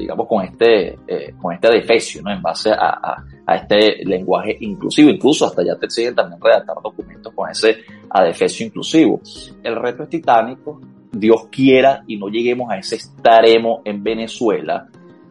digamos, 0.00 0.26
con 0.26 0.44
este, 0.44 0.98
eh, 1.06 1.34
con 1.40 1.54
este 1.54 1.70
defecio, 1.70 2.22
¿no? 2.22 2.32
En 2.32 2.42
base 2.42 2.70
a, 2.72 3.24
a, 3.46 3.56
este 3.56 4.04
lenguaje 4.04 4.56
inclusivo, 4.60 5.10
incluso 5.10 5.46
hasta 5.46 5.64
ya 5.64 5.76
te 5.76 5.86
exigen 5.86 6.14
también 6.14 6.40
redactar 6.40 6.76
documentos 6.82 7.32
con 7.34 7.50
ese 7.50 7.78
adefesio 8.08 8.66
inclusivo. 8.66 9.20
El 9.62 9.76
reto 9.76 10.04
es 10.04 10.08
titánico, 10.08 10.80
Dios 11.10 11.48
quiera 11.50 12.04
y 12.06 12.16
no 12.16 12.28
lleguemos 12.28 12.70
a 12.70 12.78
ese 12.78 12.96
extremo 12.96 13.82
en 13.84 14.02
Venezuela, 14.02 14.88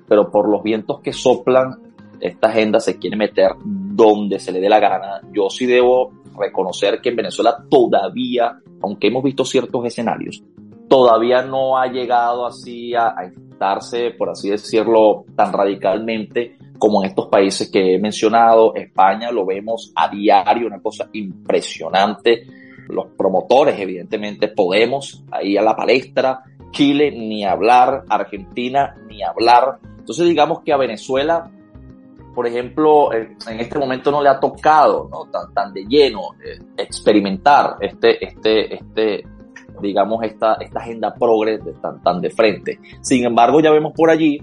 pero 0.07 0.29
por 0.29 0.49
los 0.49 0.61
vientos 0.63 0.99
que 1.01 1.13
soplan, 1.13 1.77
esta 2.19 2.49
agenda 2.49 2.79
se 2.79 2.99
quiere 2.99 3.15
meter 3.15 3.51
donde 3.63 4.39
se 4.39 4.51
le 4.51 4.59
dé 4.59 4.69
la 4.69 4.79
gana. 4.79 5.21
Yo 5.31 5.49
sí 5.49 5.65
debo 5.65 6.11
reconocer 6.37 6.99
que 7.01 7.09
en 7.09 7.15
Venezuela 7.15 7.63
todavía, 7.69 8.59
aunque 8.81 9.07
hemos 9.07 9.23
visto 9.23 9.45
ciertos 9.45 9.85
escenarios, 9.85 10.43
todavía 10.89 11.41
no 11.41 11.77
ha 11.77 11.87
llegado 11.87 12.45
así 12.45 12.93
a 12.95 13.15
por 14.17 14.29
así 14.29 14.49
decirlo, 14.49 15.25
tan 15.35 15.51
radicalmente 15.51 16.57
como 16.77 17.03
en 17.03 17.09
estos 17.09 17.27
países 17.27 17.69
que 17.69 17.95
he 17.95 17.99
mencionado. 17.99 18.73
España 18.73 19.31
lo 19.31 19.45
vemos 19.45 19.91
a 19.95 20.09
diario, 20.09 20.67
una 20.67 20.81
cosa 20.81 21.09
impresionante. 21.13 22.47
Los 22.87 23.07
promotores, 23.17 23.79
evidentemente, 23.79 24.47
Podemos, 24.47 25.23
ahí 25.31 25.57
a 25.57 25.61
la 25.61 25.75
palestra. 25.75 26.41
Chile, 26.71 27.11
ni 27.11 27.43
hablar. 27.43 28.05
Argentina, 28.09 28.95
ni 29.07 29.21
hablar. 29.21 29.79
Entonces, 29.99 30.25
digamos 30.25 30.61
que 30.61 30.71
a 30.71 30.77
Venezuela, 30.77 31.51
por 32.33 32.47
ejemplo, 32.47 33.13
en 33.13 33.59
este 33.59 33.77
momento 33.77 34.11
no 34.11 34.23
le 34.23 34.29
ha 34.29 34.39
tocado 34.39 35.09
¿no? 35.11 35.25
tan, 35.29 35.53
tan 35.53 35.73
de 35.73 35.83
lleno 35.85 36.29
eh, 36.43 36.57
experimentar 36.77 37.75
este, 37.81 38.23
este, 38.25 38.75
este, 38.75 39.23
digamos, 39.81 40.23
esta, 40.23 40.55
esta 40.55 40.79
agenda 40.79 41.13
progres 41.13 41.61
tan, 41.81 42.01
tan 42.01 42.21
de 42.21 42.29
frente. 42.29 42.79
Sin 43.01 43.25
embargo, 43.25 43.59
ya 43.59 43.71
vemos 43.71 43.93
por 43.93 44.09
allí, 44.09 44.39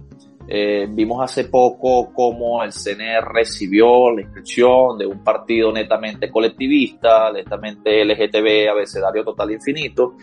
eh, 0.48 0.86
vimos 0.88 1.22
hace 1.22 1.44
poco 1.44 2.12
cómo 2.12 2.62
el 2.62 2.70
CNR 2.72 3.32
recibió 3.32 4.12
la 4.12 4.22
inscripción 4.22 4.96
de 4.96 5.06
un 5.06 5.24
partido 5.24 5.72
netamente 5.72 6.30
colectivista, 6.30 7.32
netamente 7.32 8.04
LGTB, 8.04 8.70
abecedario 8.70 9.24
total 9.24 9.50
infinito. 9.50 10.14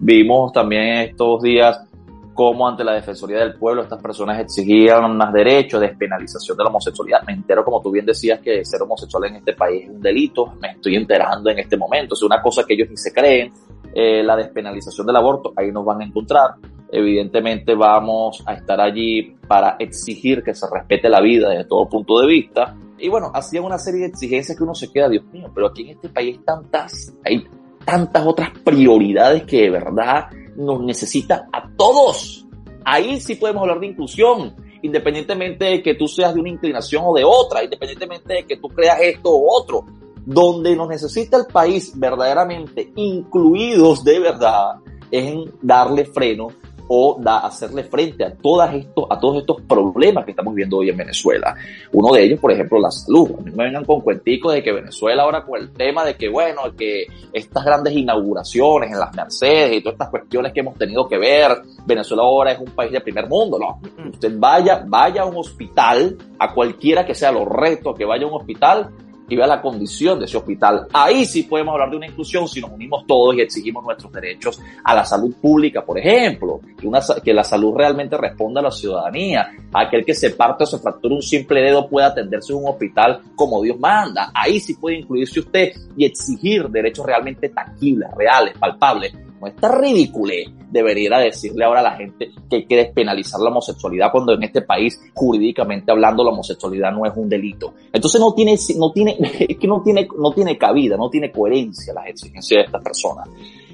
Vimos 0.00 0.52
también 0.52 1.10
estos 1.10 1.42
días 1.42 1.88
cómo 2.34 2.68
ante 2.68 2.84
la 2.84 2.92
Defensoría 2.92 3.40
del 3.40 3.54
Pueblo 3.54 3.82
estas 3.82 4.00
personas 4.00 4.38
exigían 4.38 5.16
más 5.16 5.32
derechos, 5.32 5.80
despenalización 5.80 6.56
de 6.56 6.62
la 6.62 6.70
homosexualidad. 6.70 7.22
Me 7.26 7.32
entero, 7.32 7.64
como 7.64 7.82
tú 7.82 7.90
bien 7.90 8.06
decías, 8.06 8.38
que 8.38 8.64
ser 8.64 8.80
homosexual 8.82 9.24
en 9.24 9.36
este 9.36 9.54
país 9.54 9.82
es 9.84 9.90
un 9.90 10.00
delito. 10.00 10.54
Me 10.60 10.70
estoy 10.70 10.94
enterando 10.94 11.50
en 11.50 11.58
este 11.58 11.76
momento. 11.76 12.14
Es 12.14 12.22
una 12.22 12.40
cosa 12.40 12.62
que 12.64 12.74
ellos 12.74 12.90
ni 12.90 12.96
se 12.96 13.12
creen. 13.12 13.52
Eh, 13.94 14.22
la 14.22 14.36
despenalización 14.36 15.06
del 15.06 15.16
aborto, 15.16 15.52
ahí 15.56 15.72
nos 15.72 15.84
van 15.84 16.02
a 16.02 16.04
encontrar. 16.04 16.54
Evidentemente 16.90 17.74
vamos 17.74 18.42
a 18.46 18.54
estar 18.54 18.80
allí 18.80 19.36
para 19.46 19.76
exigir 19.78 20.42
que 20.42 20.54
se 20.54 20.66
respete 20.70 21.08
la 21.08 21.20
vida 21.20 21.50
desde 21.50 21.64
todo 21.64 21.88
punto 21.88 22.20
de 22.20 22.26
vista. 22.26 22.76
Y 22.98 23.08
bueno, 23.08 23.30
hacían 23.34 23.64
una 23.64 23.78
serie 23.78 24.00
de 24.00 24.06
exigencias 24.06 24.56
que 24.56 24.64
uno 24.64 24.74
se 24.74 24.90
queda, 24.90 25.08
Dios 25.08 25.24
mío, 25.32 25.50
pero 25.54 25.68
aquí 25.68 25.82
en 25.82 25.90
este 25.90 26.08
país 26.08 26.40
tantas, 26.44 27.14
hay 27.24 27.44
tantas 27.84 28.26
otras 28.26 28.50
prioridades 28.64 29.44
que 29.44 29.62
de 29.62 29.70
verdad 29.70 30.26
nos 30.56 30.82
necesita 30.82 31.48
a 31.52 31.68
todos. 31.76 32.46
Ahí 32.84 33.20
sí 33.20 33.36
podemos 33.36 33.62
hablar 33.62 33.80
de 33.80 33.86
inclusión, 33.86 34.56
independientemente 34.82 35.64
de 35.66 35.82
que 35.82 35.94
tú 35.94 36.08
seas 36.08 36.34
de 36.34 36.40
una 36.40 36.48
inclinación 36.48 37.04
o 37.06 37.14
de 37.14 37.24
otra, 37.24 37.62
independientemente 37.62 38.34
de 38.34 38.46
que 38.46 38.56
tú 38.56 38.68
creas 38.68 38.98
esto 39.00 39.36
u 39.36 39.46
otro 39.48 39.84
donde 40.28 40.76
nos 40.76 40.88
necesita 40.88 41.38
el 41.38 41.46
país 41.46 41.98
verdaderamente 41.98 42.92
incluidos 42.96 44.04
de 44.04 44.20
verdad 44.20 44.74
es 45.10 45.24
en 45.24 45.44
darle 45.62 46.04
freno 46.04 46.48
o 46.86 47.18
da, 47.18 47.38
hacerle 47.38 47.84
frente 47.84 48.24
a, 48.24 48.34
todas 48.34 48.74
estos, 48.74 49.06
a 49.08 49.18
todos 49.18 49.38
estos 49.38 49.62
problemas 49.62 50.26
que 50.26 50.32
estamos 50.32 50.54
viendo 50.54 50.78
hoy 50.78 50.90
en 50.90 50.98
Venezuela. 50.98 51.54
Uno 51.92 52.12
de 52.12 52.24
ellos, 52.24 52.40
por 52.40 52.52
ejemplo, 52.52 52.78
la 52.78 52.90
salud. 52.90 53.30
A 53.38 53.42
mí 53.42 53.50
me 53.54 53.64
vengan 53.64 53.84
con 53.84 54.00
cuenticos 54.00 54.52
de 54.52 54.62
que 54.62 54.72
Venezuela 54.72 55.22
ahora 55.22 55.44
con 55.44 55.60
el 55.60 55.70
tema 55.70 56.04
de 56.04 56.14
que, 56.14 56.28
bueno, 56.28 56.62
que 56.76 57.06
estas 57.32 57.64
grandes 57.64 57.94
inauguraciones 57.94 58.90
en 58.90 58.98
las 58.98 59.14
Mercedes 59.14 59.76
y 59.76 59.80
todas 59.80 59.94
estas 59.94 60.10
cuestiones 60.10 60.52
que 60.52 60.60
hemos 60.60 60.76
tenido 60.76 61.08
que 61.08 61.18
ver, 61.18 61.62
Venezuela 61.86 62.22
ahora 62.22 62.52
es 62.52 62.58
un 62.58 62.70
país 62.72 62.92
de 62.92 63.00
primer 63.00 63.28
mundo, 63.28 63.58
no. 63.58 63.80
Usted 64.10 64.32
vaya, 64.38 64.82
vaya 64.86 65.22
a 65.22 65.26
un 65.26 65.36
hospital, 65.36 66.16
a 66.38 66.52
cualquiera 66.52 67.06
que 67.06 67.14
sea 67.14 67.32
los 67.32 67.46
retos 67.46 67.96
que 67.96 68.06
vaya 68.06 68.24
a 68.24 68.28
un 68.28 68.34
hospital, 68.34 68.90
y 69.28 69.36
vea 69.36 69.46
la 69.46 69.60
condición 69.60 70.18
de 70.18 70.24
ese 70.24 70.36
hospital. 70.36 70.86
Ahí 70.92 71.24
sí 71.24 71.42
podemos 71.42 71.72
hablar 71.72 71.90
de 71.90 71.96
una 71.96 72.06
inclusión 72.06 72.48
si 72.48 72.60
nos 72.60 72.70
unimos 72.70 73.06
todos 73.06 73.36
y 73.36 73.40
exigimos 73.40 73.84
nuestros 73.84 74.12
derechos 74.12 74.60
a 74.84 74.94
la 74.94 75.04
salud 75.04 75.34
pública, 75.40 75.84
por 75.84 75.98
ejemplo, 75.98 76.60
que, 76.78 76.86
una, 76.86 77.00
que 77.22 77.32
la 77.32 77.44
salud 77.44 77.74
realmente 77.74 78.16
responda 78.16 78.60
a 78.60 78.64
la 78.64 78.70
ciudadanía, 78.70 79.50
aquel 79.72 80.04
que 80.04 80.14
se 80.14 80.30
parte 80.30 80.64
o 80.64 80.66
se 80.66 80.78
fractura 80.78 81.14
un 81.14 81.22
simple 81.22 81.60
dedo 81.62 81.88
pueda 81.88 82.08
atenderse 82.08 82.52
en 82.52 82.60
un 82.60 82.68
hospital 82.68 83.20
como 83.36 83.62
Dios 83.62 83.78
manda. 83.78 84.30
Ahí 84.34 84.60
sí 84.60 84.74
puede 84.74 84.98
incluirse 84.98 85.40
usted 85.40 85.72
y 85.96 86.04
exigir 86.04 86.68
derechos 86.68 87.06
realmente 87.06 87.48
tangibles, 87.50 88.08
reales, 88.16 88.56
palpables 88.58 89.14
no 89.40 89.46
está 89.46 89.76
ridículo 89.76 90.32
debería 90.70 91.18
decirle 91.18 91.64
ahora 91.64 91.80
a 91.80 91.84
la 91.84 91.96
gente 91.96 92.30
que 92.48 92.56
hay 92.56 92.66
que 92.66 92.76
despenalizar 92.76 93.40
la 93.40 93.50
homosexualidad 93.50 94.10
cuando 94.12 94.34
en 94.34 94.42
este 94.42 94.62
país 94.62 95.00
jurídicamente 95.14 95.90
hablando 95.90 96.24
la 96.24 96.30
homosexualidad 96.30 96.92
no 96.92 97.06
es 97.06 97.12
un 97.16 97.28
delito. 97.28 97.74
Entonces 97.92 98.20
no 98.20 98.34
tiene, 98.34 98.56
no 98.76 98.92
tiene, 98.92 99.16
es 99.48 99.56
que 99.56 99.66
no 99.66 99.82
tiene, 99.82 100.08
no 100.18 100.32
tiene 100.32 100.58
cabida, 100.58 100.96
no 100.96 101.08
tiene 101.08 101.30
coherencia 101.30 101.94
las 101.94 102.06
exigencias 102.08 102.58
de 102.58 102.64
estas 102.64 102.82
personas. 102.82 103.28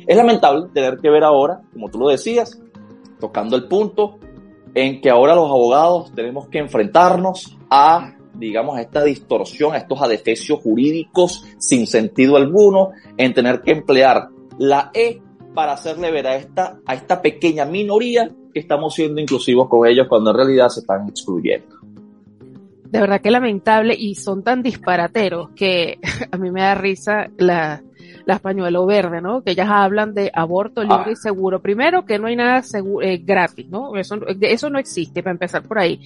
Es 0.07 0.17
lamentable 0.17 0.69
tener 0.73 0.99
que 0.99 1.11
ver 1.11 1.25
ahora, 1.25 1.63
como 1.73 1.89
tú 1.89 1.99
lo 1.99 2.09
decías, 2.09 2.61
tocando 3.19 3.57
el 3.57 3.65
punto 3.65 4.19
en 4.75 5.01
que 5.01 5.11
ahora 5.11 5.35
los 5.35 5.49
abogados 5.49 6.13
tenemos 6.15 6.49
que 6.49 6.59
enfrentarnos 6.59 7.57
a 7.71 8.15
digamos, 8.35 8.77
a 8.77 8.81
esta 8.81 9.05
distorsión, 9.05 9.75
a 9.75 9.79
estos 9.79 10.01
adefesios 10.03 10.61
jurídicos 10.61 11.45
sin 11.59 11.87
sentido 11.87 12.37
alguno, 12.37 12.91
en 13.17 13.33
tener 13.33 13.63
que 13.63 13.71
emplear 13.71 14.29
la 14.59 14.91
E 14.93 15.21
para 15.55 15.73
hacerle 15.73 16.11
ver 16.11 16.27
a 16.27 16.37
esta, 16.37 16.81
a 16.85 16.95
esta 16.95 17.23
pequeña 17.23 17.65
minoría 17.65 18.29
que 18.53 18.61
estamos 18.61 18.95
siendo 18.95 19.21
inclusivos 19.21 19.69
con 19.69 19.87
ellos 19.87 20.07
cuando 20.09 20.31
en 20.31 20.37
realidad 20.37 20.69
se 20.69 20.81
están 20.81 21.09
excluyendo. 21.09 21.77
De 22.91 23.01
verdad 23.01 23.21
que 23.21 23.31
lamentable 23.31 23.95
y 23.99 24.15
son 24.15 24.43
tan 24.43 24.63
disparateros 24.63 25.51
que 25.57 25.99
a 26.31 26.37
mí 26.37 26.51
me 26.51 26.61
da 26.61 26.75
risa 26.75 27.31
la, 27.39 27.83
la 28.27 28.39
pañuelo 28.39 28.87
verde, 28.87 29.21
¿no? 29.21 29.43
Que 29.43 29.53
ellas 29.53 29.69
hablan 29.71 30.15
de 30.15 30.31
aborto 30.35 30.83
libre 30.83 31.11
y 31.11 31.13
ah. 31.13 31.17
seguro. 31.17 31.61
Primero, 31.61 32.05
que 32.05 32.19
no 32.19 32.27
hay 32.27 32.37
nada 32.37 32.63
seguro, 32.63 33.07
eh, 33.07 33.19
gratis, 33.19 33.69
¿no? 33.69 33.97
Eso, 33.97 34.17
eso 34.41 34.71
no 34.71 34.79
existe, 34.79 35.23
para 35.23 35.33
empezar 35.33 35.63
por 35.63 35.79
ahí. 35.79 36.01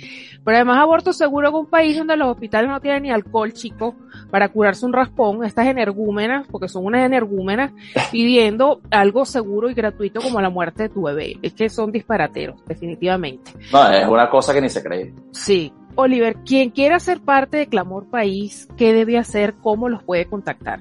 Pero 0.44 0.56
además, 0.56 0.78
aborto 0.78 1.12
seguro 1.12 1.48
en 1.48 1.54
un 1.54 1.66
país 1.66 1.96
donde 1.96 2.16
los 2.16 2.28
hospitales 2.28 2.70
no 2.70 2.80
tienen 2.80 3.04
ni 3.04 3.10
alcohol, 3.10 3.52
chico, 3.52 3.94
para 4.30 4.48
curarse 4.48 4.84
un 4.84 4.92
raspón. 4.92 5.44
Estas 5.44 5.66
energúmenas, 5.66 6.46
porque 6.50 6.68
son 6.68 6.84
unas 6.84 7.04
energúmenas, 7.04 7.72
pidiendo 8.12 8.80
algo 8.90 9.24
seguro 9.24 9.70
y 9.70 9.74
gratuito 9.74 10.20
como 10.20 10.40
la 10.40 10.50
muerte 10.50 10.84
de 10.84 10.88
tu 10.88 11.02
bebé. 11.02 11.36
Es 11.42 11.52
que 11.52 11.68
son 11.68 11.92
disparateros, 11.92 12.64
definitivamente. 12.66 13.52
No, 13.72 13.90
es 13.90 14.08
una 14.08 14.28
cosa 14.28 14.52
que 14.52 14.60
ni 14.60 14.68
se 14.68 14.82
cree. 14.82 15.14
Sí. 15.32 15.72
Oliver, 15.94 16.36
quien 16.44 16.70
quiera 16.70 17.00
ser 17.00 17.20
parte 17.20 17.56
de 17.56 17.66
Clamor 17.66 18.08
País, 18.08 18.68
¿qué 18.76 18.92
debe 18.92 19.18
hacer? 19.18 19.54
¿Cómo 19.60 19.88
los 19.88 20.04
puede 20.04 20.26
contactar? 20.26 20.80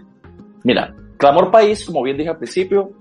Mira, 0.63 0.93
Clamor 1.17 1.51
País, 1.51 1.85
como 1.85 2.03
bien 2.03 2.17
dije 2.17 2.29
al 2.29 2.37
principio, 2.37 2.91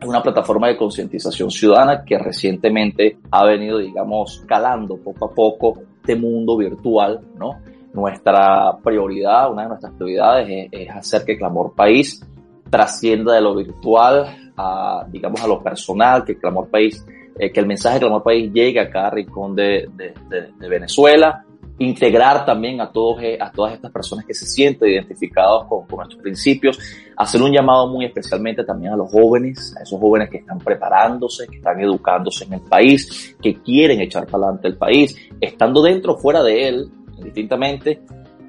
es 0.00 0.06
una 0.06 0.22
plataforma 0.22 0.68
de 0.68 0.76
concientización 0.76 1.50
ciudadana 1.50 2.04
que 2.04 2.18
recientemente 2.18 3.18
ha 3.30 3.46
venido, 3.46 3.78
digamos, 3.78 4.44
calando 4.46 4.98
poco 4.98 5.24
a 5.24 5.34
poco 5.34 5.78
este 6.00 6.16
mundo 6.16 6.56
virtual, 6.58 7.20
¿no? 7.38 7.58
Nuestra 7.94 8.76
prioridad, 8.84 9.50
una 9.50 9.62
de 9.62 9.68
nuestras 9.68 9.92
prioridades 9.94 10.68
es, 10.70 10.90
hacer 10.90 11.24
que 11.24 11.38
Clamor 11.38 11.74
País 11.74 12.22
trascienda 12.68 13.34
de 13.34 13.40
lo 13.40 13.54
virtual 13.54 14.52
a, 14.56 15.06
digamos, 15.10 15.42
a 15.42 15.48
lo 15.48 15.62
personal, 15.62 16.24
que 16.24 16.36
Clamor 16.36 16.68
País, 16.68 17.04
eh, 17.38 17.50
que 17.50 17.60
el 17.60 17.66
mensaje 17.66 17.94
de 17.94 18.00
Clamor 18.00 18.22
País 18.22 18.52
llegue 18.52 18.80
a 18.80 18.90
cada 18.90 19.10
rincón 19.10 19.56
de, 19.56 19.88
Venezuela, 20.58 21.45
integrar 21.78 22.46
también 22.46 22.80
a, 22.80 22.90
todos, 22.90 23.22
eh, 23.22 23.38
a 23.40 23.50
todas 23.50 23.74
estas 23.74 23.92
personas 23.92 24.24
que 24.24 24.32
se 24.32 24.46
sienten 24.46 24.88
identificados 24.88 25.66
con, 25.66 25.86
con, 25.86 25.98
nuestros 25.98 26.22
principios, 26.22 26.78
hacer 27.16 27.42
un 27.42 27.52
llamado 27.52 27.88
muy 27.88 28.06
especialmente 28.06 28.64
también 28.64 28.94
a 28.94 28.96
los 28.96 29.10
jóvenes, 29.10 29.74
a 29.78 29.82
esos 29.82 30.00
jóvenes 30.00 30.30
que 30.30 30.38
están 30.38 30.58
preparándose, 30.58 31.46
que 31.46 31.56
están 31.56 31.80
educándose 31.80 32.44
en 32.44 32.54
el 32.54 32.62
país, 32.62 33.36
que 33.42 33.60
quieren 33.60 34.00
echar 34.00 34.26
para 34.26 34.44
adelante 34.44 34.68
el 34.68 34.76
país, 34.76 35.16
estando 35.40 35.82
dentro 35.82 36.14
o 36.14 36.18
fuera 36.18 36.42
de 36.42 36.68
él, 36.68 36.90
distintamente, 37.22 38.00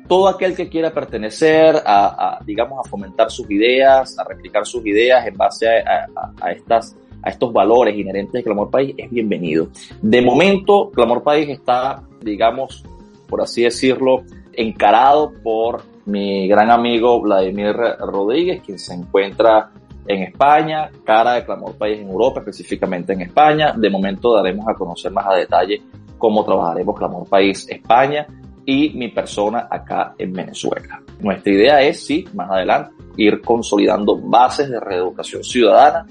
todo 0.08 0.30
aquel 0.30 0.56
que 0.56 0.70
quiera 0.70 0.94
pertenecer 0.94 1.76
a, 1.86 2.38
a, 2.38 2.44
digamos, 2.46 2.80
a 2.86 2.90
fomentar 2.90 3.30
sus 3.30 3.50
ideas, 3.52 4.18
a 4.18 4.24
replicar 4.24 4.66
sus 4.66 4.86
ideas 4.86 5.28
en 5.28 5.36
base 5.36 5.68
a, 5.68 6.08
a 6.40 6.52
estas 6.52 6.96
a 7.24 7.32
estos 7.32 7.52
valores 7.52 7.98
inherentes 7.98 8.32
de 8.32 8.44
Clamor 8.44 8.70
País 8.70 8.94
es 8.96 9.10
bienvenido. 9.10 9.70
De 10.02 10.22
momento, 10.22 10.92
Clamor 10.92 11.24
País 11.24 11.50
está, 11.50 12.04
digamos, 12.22 12.86
por 13.28 13.42
así 13.42 13.64
decirlo, 13.64 14.24
encarado 14.54 15.34
por 15.44 15.84
mi 16.06 16.48
gran 16.48 16.72
amigo 16.72 17.22
Vladimir 17.22 17.76
Rodríguez, 18.00 18.62
quien 18.66 18.80
se 18.80 18.94
encuentra 18.94 19.70
en 20.08 20.24
España, 20.24 20.90
cara 21.04 21.34
de 21.34 21.46
Clamor 21.46 21.76
País 21.76 22.00
en 22.00 22.10
Europa, 22.10 22.40
específicamente 22.40 23.14
en 23.14 23.22
España. 23.22 23.74
De 23.76 23.90
momento 23.90 24.34
daremos 24.34 24.68
a 24.68 24.74
conocer 24.74 25.12
más 25.12 25.28
a 25.28 25.36
detalle 25.36 25.82
cómo 26.18 26.44
trabajaremos 26.44 26.98
Clamor 26.98 27.28
País 27.28 27.68
España 27.70 28.26
y 28.66 28.90
mi 28.92 29.10
persona 29.10 29.68
acá 29.70 30.14
en 30.18 30.34
Venezuela. 30.34 31.02
Nuestra 31.20 31.54
idea 31.54 31.82
es, 31.82 32.06
sí, 32.06 32.26
más 32.34 32.50
adelante, 32.50 32.92
ir 33.18 33.42
consolidando 33.42 34.18
bases 34.18 34.70
de 34.70 34.80
reeducación 34.80 35.44
ciudadana 35.44 36.06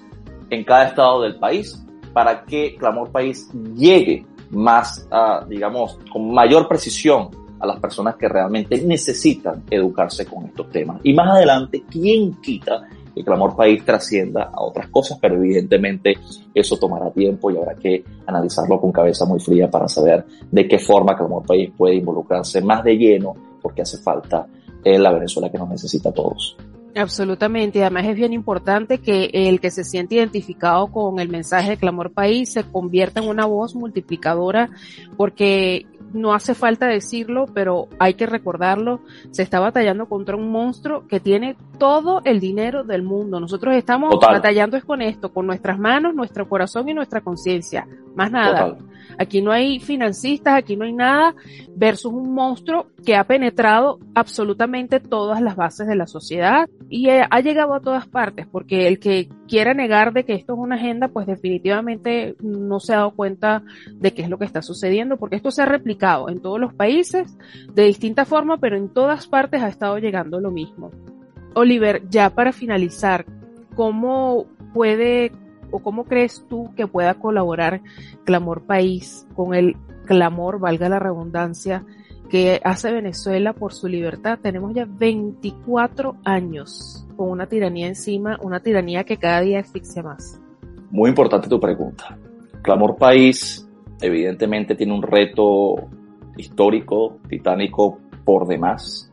en 0.50 0.64
cada 0.64 0.86
estado 0.86 1.22
del 1.22 1.38
país 1.38 1.82
para 2.12 2.44
que 2.44 2.76
Clamor 2.76 3.10
País 3.10 3.50
llegue 3.74 4.24
más, 4.50 5.08
uh, 5.10 5.46
digamos, 5.48 5.98
con 6.12 6.32
mayor 6.32 6.68
precisión 6.68 7.30
a 7.58 7.66
las 7.66 7.80
personas 7.80 8.16
que 8.16 8.28
realmente 8.28 8.80
necesitan 8.82 9.64
educarse 9.70 10.26
con 10.26 10.46
estos 10.46 10.70
temas. 10.70 11.00
Y 11.02 11.14
más 11.14 11.28
adelante, 11.30 11.84
¿quién 11.90 12.34
quita 12.40 12.82
que 13.14 13.24
Clamor 13.24 13.56
País 13.56 13.84
trascienda 13.84 14.50
a 14.52 14.62
otras 14.62 14.88
cosas? 14.88 15.18
Pero 15.20 15.36
evidentemente 15.36 16.18
eso 16.54 16.76
tomará 16.76 17.10
tiempo 17.10 17.50
y 17.50 17.56
habrá 17.56 17.74
que 17.74 18.04
analizarlo 18.26 18.80
con 18.80 18.92
cabeza 18.92 19.24
muy 19.24 19.40
fría 19.40 19.70
para 19.70 19.88
saber 19.88 20.24
de 20.50 20.68
qué 20.68 20.78
forma 20.78 21.16
Clamor 21.16 21.44
País 21.44 21.70
puede 21.76 21.94
involucrarse 21.94 22.60
más 22.60 22.84
de 22.84 22.96
lleno 22.96 23.34
porque 23.62 23.82
hace 23.82 23.98
falta 23.98 24.46
en 24.84 25.02
la 25.02 25.12
Venezuela 25.12 25.50
que 25.50 25.58
nos 25.58 25.68
necesita 25.68 26.10
a 26.10 26.12
todos. 26.12 26.56
Absolutamente, 26.96 27.82
además 27.82 28.06
es 28.06 28.16
bien 28.16 28.32
importante 28.32 28.98
que 28.98 29.28
el 29.32 29.60
que 29.60 29.70
se 29.70 29.84
siente 29.84 30.14
identificado 30.14 30.86
con 30.86 31.20
el 31.20 31.28
mensaje 31.28 31.70
de 31.70 31.76
Clamor 31.76 32.10
País 32.12 32.52
se 32.54 32.64
convierta 32.64 33.20
en 33.20 33.28
una 33.28 33.44
voz 33.44 33.74
multiplicadora 33.74 34.70
porque 35.18 35.84
no 36.14 36.32
hace 36.32 36.54
falta 36.54 36.86
decirlo, 36.86 37.46
pero 37.52 37.88
hay 37.98 38.14
que 38.14 38.26
recordarlo, 38.26 39.00
se 39.30 39.42
está 39.42 39.60
batallando 39.60 40.06
contra 40.06 40.36
un 40.36 40.50
monstruo 40.50 41.06
que 41.06 41.20
tiene 41.20 41.56
todo 41.78 42.22
el 42.24 42.40
dinero 42.40 42.82
del 42.82 43.02
mundo. 43.02 43.40
Nosotros 43.40 43.74
estamos 43.74 44.14
batallando 44.18 44.78
es 44.78 44.84
con 44.84 45.02
esto, 45.02 45.32
con 45.32 45.46
nuestras 45.46 45.78
manos, 45.78 46.14
nuestro 46.14 46.48
corazón 46.48 46.88
y 46.88 46.94
nuestra 46.94 47.20
conciencia, 47.20 47.86
más 48.14 48.30
nada. 48.30 48.78
Aquí 49.18 49.42
no 49.42 49.52
hay 49.52 49.80
financistas, 49.80 50.54
aquí 50.54 50.76
no 50.76 50.84
hay 50.84 50.92
nada, 50.92 51.34
versus 51.74 52.12
un 52.12 52.34
monstruo 52.34 52.86
que 53.04 53.16
ha 53.16 53.24
penetrado 53.24 53.98
absolutamente 54.14 55.00
todas 55.00 55.40
las 55.40 55.56
bases 55.56 55.86
de 55.86 55.96
la 55.96 56.06
sociedad 56.06 56.68
y 56.88 57.08
ha 57.08 57.40
llegado 57.40 57.74
a 57.74 57.80
todas 57.80 58.06
partes, 58.06 58.46
porque 58.46 58.86
el 58.88 58.98
que 58.98 59.28
quiera 59.48 59.74
negar 59.74 60.12
de 60.12 60.24
que 60.24 60.34
esto 60.34 60.54
es 60.54 60.58
una 60.58 60.76
agenda, 60.76 61.08
pues 61.08 61.26
definitivamente 61.26 62.36
no 62.40 62.80
se 62.80 62.94
ha 62.94 62.98
dado 62.98 63.12
cuenta 63.12 63.62
de 63.92 64.12
qué 64.12 64.22
es 64.22 64.28
lo 64.28 64.38
que 64.38 64.44
está 64.44 64.62
sucediendo, 64.62 65.16
porque 65.16 65.36
esto 65.36 65.50
se 65.50 65.62
ha 65.62 65.66
replicado 65.66 66.28
en 66.28 66.40
todos 66.40 66.60
los 66.60 66.74
países 66.74 67.36
de 67.72 67.84
distinta 67.84 68.24
forma, 68.24 68.58
pero 68.58 68.76
en 68.76 68.88
todas 68.88 69.26
partes 69.26 69.62
ha 69.62 69.68
estado 69.68 69.98
llegando 69.98 70.40
lo 70.40 70.50
mismo. 70.50 70.90
Oliver, 71.54 72.02
ya 72.10 72.30
para 72.30 72.52
finalizar, 72.52 73.24
¿cómo 73.74 74.46
puede 74.74 75.32
o 75.70 75.80
cómo 75.80 76.04
crees 76.04 76.44
tú 76.48 76.70
que 76.76 76.86
pueda 76.86 77.14
colaborar 77.14 77.82
Clamor 78.24 78.62
País 78.62 79.26
con 79.34 79.54
el 79.54 79.76
clamor, 80.06 80.58
valga 80.58 80.88
la 80.88 80.98
redundancia, 80.98 81.84
que 82.28 82.60
hace 82.64 82.92
Venezuela 82.92 83.52
por 83.52 83.72
su 83.72 83.88
libertad? 83.88 84.38
Tenemos 84.40 84.74
ya 84.74 84.86
24 84.88 86.16
años 86.24 87.06
con 87.16 87.30
una 87.30 87.46
tiranía 87.46 87.86
encima, 87.86 88.38
una 88.42 88.60
tiranía 88.60 89.04
que 89.04 89.16
cada 89.16 89.40
día 89.40 89.60
asfixia 89.60 90.02
más. 90.02 90.40
Muy 90.90 91.10
importante 91.10 91.48
tu 91.48 91.60
pregunta. 91.60 92.16
Clamor 92.62 92.96
País 92.96 93.68
evidentemente 94.00 94.74
tiene 94.74 94.92
un 94.92 95.02
reto 95.02 95.88
histórico, 96.36 97.18
titánico 97.28 97.98
por 98.24 98.46
demás. 98.46 99.10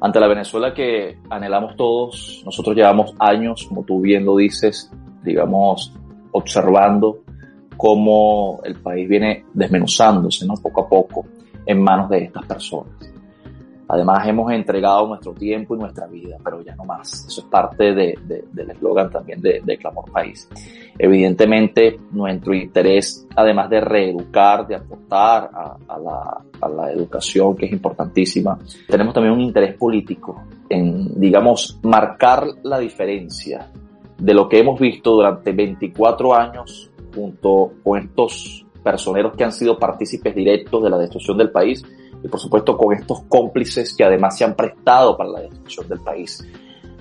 Ante 0.00 0.20
la 0.20 0.28
Venezuela 0.28 0.74
que 0.74 1.18
anhelamos 1.30 1.76
todos, 1.76 2.42
nosotros 2.44 2.76
llevamos 2.76 3.14
años, 3.18 3.66
como 3.66 3.84
tú 3.84 4.00
bien 4.00 4.24
lo 4.24 4.36
dices, 4.36 4.92
digamos, 5.24 5.92
observando 6.32 7.24
cómo 7.76 8.60
el 8.64 8.76
país 8.76 9.08
viene 9.08 9.44
desmenuzándose 9.52 10.46
¿no? 10.46 10.54
poco 10.54 10.82
a 10.82 10.88
poco 10.88 11.26
en 11.66 11.82
manos 11.82 12.08
de 12.10 12.24
estas 12.24 12.46
personas. 12.46 13.14
Además 13.86 14.26
hemos 14.26 14.50
entregado 14.50 15.06
nuestro 15.06 15.34
tiempo 15.34 15.74
y 15.74 15.78
nuestra 15.78 16.06
vida, 16.06 16.38
pero 16.42 16.62
ya 16.62 16.74
no 16.74 16.84
más. 16.84 17.26
Eso 17.28 17.42
es 17.42 17.46
parte 17.48 17.92
de, 17.92 18.18
del 18.50 18.70
eslogan 18.70 19.10
también 19.10 19.40
de, 19.42 19.60
de, 19.62 19.76
Clamor 19.76 20.10
País. 20.10 20.48
Evidentemente 20.98 22.00
nuestro 22.12 22.54
interés, 22.54 23.26
además 23.36 23.68
de 23.68 23.80
reeducar, 23.80 24.66
de 24.66 24.76
aportar 24.76 25.50
a, 25.52 25.76
a, 25.86 25.98
la, 25.98 26.40
a 26.62 26.68
la 26.68 26.92
educación, 26.92 27.54
que 27.56 27.66
es 27.66 27.72
importantísima, 27.72 28.58
tenemos 28.88 29.12
también 29.12 29.34
un 29.34 29.42
interés 29.42 29.74
político 29.74 30.44
en, 30.68 31.20
digamos, 31.20 31.78
marcar 31.82 32.46
la 32.62 32.78
diferencia 32.78 33.70
de 34.24 34.32
lo 34.32 34.48
que 34.48 34.58
hemos 34.58 34.80
visto 34.80 35.10
durante 35.10 35.52
24 35.52 36.34
años 36.34 36.90
junto 37.14 37.72
con 37.82 37.98
estos 37.98 38.64
personeros 38.82 39.34
que 39.36 39.44
han 39.44 39.52
sido 39.52 39.78
partícipes 39.78 40.34
directos 40.34 40.82
de 40.82 40.88
la 40.88 40.96
destrucción 40.96 41.36
del 41.36 41.50
país 41.50 41.84
y 42.22 42.28
por 42.28 42.40
supuesto 42.40 42.74
con 42.74 42.94
estos 42.94 43.20
cómplices 43.28 43.94
que 43.94 44.02
además 44.02 44.38
se 44.38 44.44
han 44.44 44.54
prestado 44.54 45.14
para 45.14 45.28
la 45.28 45.40
destrucción 45.42 45.86
del 45.88 46.00
país. 46.00 46.42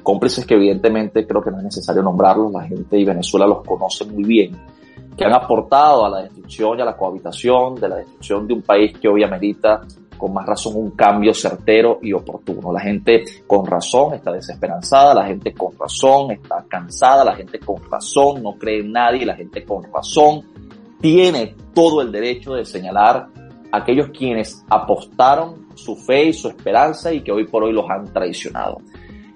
Cómplices 0.04 0.46
que 0.46 0.56
evidentemente 0.56 1.26
creo 1.26 1.42
que 1.42 1.50
no 1.50 1.60
es 1.60 1.64
necesario 1.64 2.04
nombrarlos, 2.04 2.52
la 2.52 2.64
gente 2.64 3.00
y 3.00 3.06
Venezuela 3.06 3.48
los 3.48 3.64
conoce 3.64 4.04
muy 4.04 4.26
bien, 4.26 4.58
que 5.16 5.24
han 5.24 5.34
aportado 5.34 6.06
a 6.06 6.10
la 6.10 6.24
destrucción 6.24 6.78
y 6.78 6.82
a 6.82 6.86
la 6.86 6.98
cohabitación 6.98 7.76
de 7.76 7.88
la 7.88 7.96
destrucción 7.96 8.46
de 8.46 8.54
un 8.54 8.64
país 8.64 9.00
que 9.00 9.08
hoy 9.08 9.24
amerita 9.24 9.80
con 10.24 10.32
más 10.32 10.46
razón 10.46 10.78
un 10.78 10.92
cambio 10.92 11.34
certero 11.34 12.00
y 12.02 12.14
oportuno. 12.14 12.72
La 12.72 12.80
gente 12.80 13.26
con 13.46 13.66
razón 13.66 14.14
está 14.14 14.32
desesperanzada, 14.32 15.14
la 15.14 15.26
gente 15.26 15.54
con 15.54 15.78
razón 15.78 16.32
está 16.32 16.64
cansada, 16.66 17.26
la 17.26 17.36
gente 17.36 17.60
con 17.60 17.76
razón 17.92 18.42
no 18.42 18.54
cree 18.54 18.80
en 18.80 18.94
nadie, 18.94 19.26
la 19.26 19.36
gente 19.36 19.66
con 19.66 19.84
razón 19.92 20.44
tiene 21.02 21.58
todo 21.74 22.02
el 22.02 22.10
derecho 22.10 22.54
de 22.54 22.64
señalar 22.64 23.28
a 23.70 23.78
aquellos 23.78 24.12
quienes 24.18 24.64
apostaron 24.70 25.68
su 25.76 25.98
fe 25.98 26.28
y 26.28 26.32
su 26.32 26.48
esperanza 26.48 27.12
y 27.12 27.20
que 27.20 27.34
hoy 27.34 27.46
por 27.46 27.66
hoy 27.66 27.74
los 27.74 27.90
han 27.90 28.06
traicionado. 28.14 28.78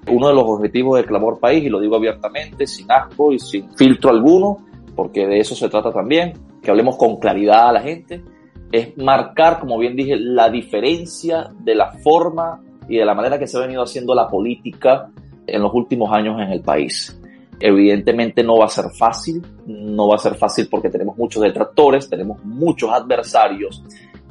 Uno 0.10 0.30
de 0.30 0.36
los 0.36 0.46
objetivos 0.46 1.00
de 1.00 1.06
Clamor 1.06 1.38
País, 1.38 1.66
y 1.66 1.70
lo 1.70 1.82
digo 1.82 1.98
abiertamente, 1.98 2.66
sin 2.66 2.90
asco 2.90 3.34
y 3.34 3.40
sin 3.40 3.76
filtro 3.76 4.10
alguno, 4.10 4.60
porque 4.96 5.28
de 5.28 5.40
eso 5.40 5.54
se 5.54 5.68
trata 5.68 5.92
también, 5.92 6.32
que 6.64 6.72
hablemos 6.72 6.96
con 6.96 7.18
claridad 7.18 7.68
a 7.68 7.74
la 7.74 7.82
gente, 7.82 8.24
es 8.72 8.98
marcar, 8.98 9.60
como 9.60 9.78
bien 9.78 9.96
dije, 9.96 10.16
la 10.18 10.50
diferencia 10.50 11.50
de 11.60 11.76
la 11.76 11.92
forma 11.92 12.62
y 12.88 12.98
de 12.98 13.06
la 13.06 13.14
manera 13.14 13.40
que 13.40 13.48
se 13.48 13.58
ha 13.58 13.62
venido 13.62 13.84
haciendo 13.84 14.14
la 14.14 14.28
política 14.28 15.10
en 15.46 15.62
los 15.62 15.74
últimos 15.74 16.12
años 16.12 16.42
en 16.42 16.52
el 16.52 16.62
país. 16.62 17.20
Evidentemente 17.60 18.44
no 18.44 18.58
va 18.58 18.66
a 18.66 18.70
ser 18.70 18.86
fácil, 18.98 19.42
no 19.66 20.10
va 20.10 20.16
a 20.16 20.20
ser 20.20 20.36
fácil 20.36 20.68
porque 20.70 20.90
tenemos 20.90 21.18
muchos 21.18 21.42
detractores, 21.42 22.10
tenemos 22.10 22.44
muchos 22.44 22.92
adversarios 22.92 23.84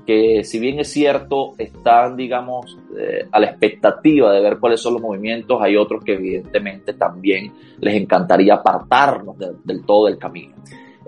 que 0.07 0.45
si 0.45 0.61
bien 0.61 0.79
es 0.79 0.93
cierto 0.93 1.55
están, 1.59 2.17
digamos, 2.17 2.79
eh, 2.97 3.27
a 3.31 3.41
la 3.41 3.47
expectativa 3.47 4.33
de 4.33 4.41
ver 4.41 4.59
cuáles 4.59 4.81
son 4.81 4.95
los 4.95 5.03
movimientos, 5.03 5.61
hay 5.61 5.77
otros 5.77 6.05
que 6.05 6.15
evidentemente 6.15 6.95
también 6.95 7.53
les 7.81 7.95
encantaría 7.97 8.55
apartarnos 8.55 9.37
del 9.65 9.85
todo 9.85 10.07
del 10.07 10.17
camino. 10.17 10.55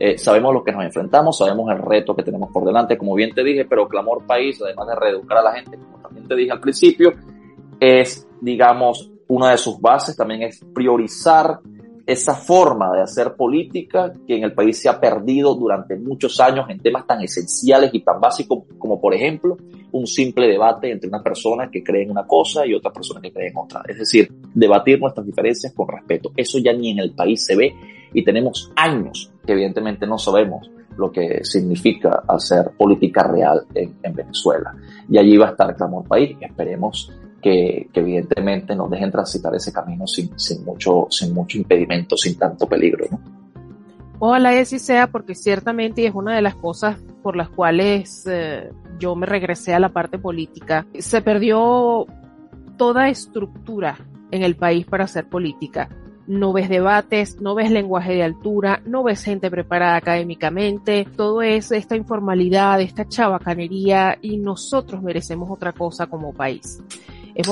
Eh, 0.01 0.17
sabemos 0.17 0.55
lo 0.55 0.63
que 0.63 0.73
nos 0.73 0.85
enfrentamos, 0.85 1.39
sabemos 1.39 1.71
el 1.73 1.79
reto 1.79 2.15
que 2.15 2.23
tenemos 2.23 2.51
por 2.53 2.65
delante, 2.65 2.97
como 2.97 3.15
bien 3.15 3.35
te 3.35 3.43
dije, 3.43 3.65
pero 3.65 3.89
Clamor 3.89 4.25
País, 4.27 4.61
además 4.63 4.89
de 4.89 4.95
reeducar 4.95 5.39
a 5.39 5.43
la 5.43 5.53
gente, 5.53 5.77
como 5.77 5.99
también 5.99 6.29
te 6.29 6.37
dije 6.37 6.53
al 6.53 6.61
principio, 6.61 7.13
es, 7.81 8.29
digamos, 8.41 9.11
una 9.29 9.51
de 9.51 9.59
sus 9.59 9.81
bases 9.81 10.17
también 10.17 10.43
es 10.43 10.65
priorizar 10.75 11.61
esa 12.07 12.35
forma 12.35 12.91
de 12.95 13.03
hacer 13.03 13.35
política 13.35 14.11
que 14.27 14.37
en 14.37 14.45
el 14.45 14.55
país 14.55 14.81
se 14.81 14.89
ha 14.89 14.99
perdido 14.99 15.55
durante 15.55 15.95
muchos 15.95 16.41
años 16.41 16.65
en 16.71 16.81
temas 16.81 17.07
tan 17.07 17.21
esenciales 17.21 17.91
y 17.93 18.01
tan 18.01 18.19
básicos 18.19 18.65
como, 18.79 18.99
por 18.99 19.13
ejemplo, 19.13 19.59
un 19.93 20.07
simple 20.07 20.49
debate 20.49 20.91
entre 20.91 21.09
una 21.09 21.23
persona 21.23 21.69
que 21.71 21.83
cree 21.83 22.05
en 22.05 22.11
una 22.11 22.27
cosa 22.27 22.67
y 22.67 22.73
otra 22.73 22.91
persona 22.93 23.21
que 23.21 23.31
cree 23.31 23.49
en 23.49 23.59
otra. 23.59 23.83
Es 23.87 23.99
decir, 23.99 24.33
debatir 24.55 24.99
nuestras 24.99 25.27
diferencias 25.27 25.75
con 25.75 25.87
respeto. 25.87 26.33
Eso 26.35 26.59
ya 26.59 26.73
ni 26.73 26.93
en 26.93 26.99
el 27.01 27.13
país 27.13 27.45
se 27.45 27.55
ve 27.55 27.75
y 28.13 28.25
tenemos 28.25 28.73
años 28.77 29.31
que 29.45 29.53
evidentemente 29.53 30.07
no 30.07 30.19
sabemos 30.19 30.71
lo 30.97 31.13
que 31.13 31.45
significa 31.45 32.25
hacer 32.27 32.73
política 32.77 33.23
real 33.23 33.65
en, 33.75 34.15
Venezuela. 34.15 34.75
Y 35.09 35.17
allí 35.17 35.37
va 35.37 35.49
a 35.49 35.51
estar 35.51 35.77
Clamor 35.77 36.07
País. 36.07 36.37
Esperemos 36.41 37.13
que, 37.41 37.89
que, 37.93 38.01
evidentemente 38.01 38.75
nos 38.75 38.91
dejen 38.91 39.13
transitar 39.13 39.55
ese 39.55 39.73
camino 39.73 40.07
sin, 40.09 40.37
sin, 40.37 40.65
mucho, 40.65 41.07
sin 41.09 41.33
mucho 41.33 41.57
impedimento, 41.57 42.17
sin 42.17 42.37
tanto 42.37 42.69
peligro. 42.69 43.07
¿no? 43.13 43.21
Ojalá 44.19 44.51
así 44.51 44.81
sea, 44.81 45.07
porque 45.07 45.37
ciertamente 45.37 46.05
es 46.05 46.15
una 46.15 46.35
de 46.35 46.43
las 46.43 46.57
cosas 46.57 46.99
por 47.23 47.37
las 47.37 47.49
cuales 47.49 48.27
eh, 48.29 48.71
yo 48.99 49.15
me 49.15 49.27
regresé 49.27 49.75
a 49.75 49.79
la 49.79 49.91
parte 49.91 50.19
política. 50.19 50.85
Se 50.99 51.23
perdió 51.23 52.07
toda 52.77 53.09
estructura 53.09 53.99
en 54.33 54.43
el 54.43 54.57
país 54.57 54.85
para 54.87 55.05
hacer 55.05 55.29
política 55.29 55.89
no 56.29 56.53
ves 56.53 56.69
debates, 56.69 57.41
no 57.41 57.55
ves 57.55 57.71
lenguaje 57.71 58.13
de 58.13 58.23
altura, 58.23 58.83
no 58.85 59.03
ves 59.03 59.25
gente 59.25 59.51
preparada 59.51 59.97
académicamente, 59.97 61.07
todo 61.17 61.43
es 61.43 61.73
esta 61.73 61.97
informalidad, 61.97 62.81
esta 62.81 63.09
chabacanería 63.09 64.19
y 64.21 64.37
nosotros 64.37 65.03
merecemos 65.03 65.51
otra 65.51 65.73
cosa 65.73 66.07
como 66.07 66.35
país. 66.35 66.83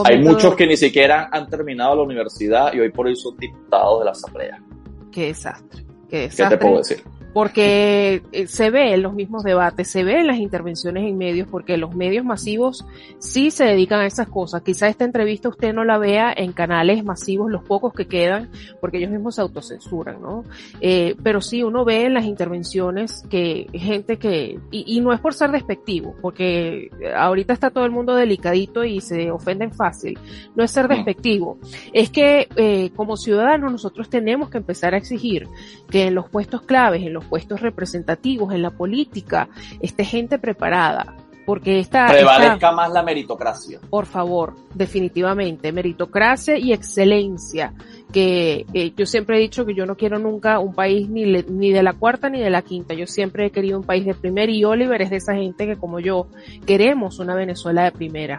Hay 0.05 0.23
muchos 0.23 0.55
que 0.55 0.67
ni 0.67 0.77
siquiera 0.77 1.29
han 1.33 1.49
terminado 1.49 1.97
la 1.97 2.03
universidad 2.03 2.73
y 2.75 2.81
hoy 2.81 2.91
por 2.91 3.07
hoy 3.07 3.17
son 3.17 3.37
diputados 3.37 4.01
de 4.01 4.05
la 4.05 4.11
Asamblea. 4.11 4.62
Qué 5.11 5.27
desastre. 5.29 5.85
Qué 6.11 6.21
desastre. 6.23 6.49
¿Qué 6.49 6.57
te 6.57 6.62
puedo 6.62 6.79
decir? 6.79 7.15
Porque 7.37 8.22
eh, 8.33 8.46
se 8.46 8.70
ve 8.70 8.94
en 8.94 9.03
los 9.03 9.12
mismos 9.12 9.44
debates, 9.44 9.90
se 9.90 10.05
ve 10.05 10.20
en 10.20 10.27
las 10.27 10.38
intervenciones 10.38 11.05
en 11.05 11.18
medios, 11.18 11.46
porque 11.46 11.77
los 11.77 11.94
medios 11.94 12.25
masivos 12.25 12.87
sí 13.18 13.51
se 13.51 13.64
dedican 13.64 14.01
a 14.01 14.07
esas 14.07 14.27
cosas. 14.27 14.62
Quizá 14.62 14.88
esta 14.88 15.05
entrevista 15.05 15.51
usted 15.51 15.75
no 15.75 15.85
la 15.85 15.99
vea 15.99 16.33
en 16.35 16.55
canales 16.55 17.05
masivos, 17.05 17.51
los 17.51 17.62
pocos 17.62 17.92
que 17.92 18.09
quedan, 18.09 18.49
porque 18.81 18.96
ellos 18.96 19.11
mismos 19.11 19.35
se 19.35 19.42
autocensuran, 19.42 20.22
¿no? 20.22 20.44
Eh, 20.81 21.14
pero 21.22 21.42
sí 21.42 21.62
uno 21.62 21.85
ve 21.85 22.07
en 22.07 22.14
las 22.14 22.25
intervenciones 22.25 23.22
que 23.29 23.66
gente 23.75 24.18
que, 24.18 24.59
y, 24.70 24.99
no 25.03 25.12
es 25.12 25.20
por 25.20 25.35
ser 25.35 25.51
despectivo, 25.51 26.14
porque 26.22 26.88
ahorita 27.14 27.53
está 27.53 27.68
todo 27.68 27.85
el 27.85 27.90
mundo 27.90 28.14
delicadito 28.14 28.83
y 28.83 29.03
se 29.03 29.31
ofenden 29.31 29.75
fácil, 29.75 30.18
no 30.55 30.64
es 30.64 30.70
ser 30.70 30.88
despectivo, 30.88 31.59
es 31.92 32.09
que 32.09 32.49
eh, 32.57 32.92
como 32.96 33.18
ciudadanos 33.18 33.70
nosotros 33.70 34.09
tenemos 34.09 34.49
que 34.49 34.57
empezar 34.57 34.94
a 34.94 34.96
exigir 34.96 35.46
que 35.90 36.07
en 36.07 36.14
los 36.14 36.31
puestos 36.31 36.62
claves, 36.62 37.03
en 37.03 37.12
los 37.12 37.26
puestos 37.29 37.61
representativos 37.61 38.53
en 38.53 38.62
la 38.62 38.71
política 38.71 39.49
esté 39.81 40.05
gente 40.05 40.39
preparada. 40.39 41.15
Porque 41.45 41.79
esta... 41.79 42.09
Prevalezca 42.09 42.73
más 42.73 42.91
la 42.91 43.05
meritocracia. 43.05 43.79
Por 43.89 44.07
favor, 44.07 44.57
definitivamente, 44.75 45.71
meritocracia 45.71 46.59
y 46.59 46.73
excelencia 46.73 47.73
que 48.12 48.67
eh, 48.73 48.93
yo 48.97 49.05
siempre 49.05 49.37
he 49.37 49.41
dicho 49.41 49.67
que 49.67 49.75
yo 49.75 49.85
no 49.85 49.97
quiero 49.97 50.19
nunca 50.19 50.59
un 50.59 50.75
país 50.75 51.09
ni, 51.09 51.25
ni 51.25 51.73
de 51.73 51.83
la 51.83 51.93
cuarta 51.93 52.29
ni 52.29 52.41
de 52.41 52.51
la 52.51 52.62
quinta, 52.62 52.95
yo 52.95 53.07
siempre 53.07 53.47
he 53.47 53.51
querido 53.51 53.79
un 53.79 53.85
país 53.85 54.05
de 54.05 54.15
primera 54.15 54.51
y 54.51 54.65
Oliver 54.65 55.03
es 55.03 55.11
de 55.11 55.17
esa 55.17 55.35
gente 55.35 55.67
que 55.67 55.77
como 55.77 56.01
yo 56.01 56.29
queremos 56.67 57.19
una 57.19 57.35
Venezuela 57.35 57.85
de 57.85 57.93
primera. 57.93 58.39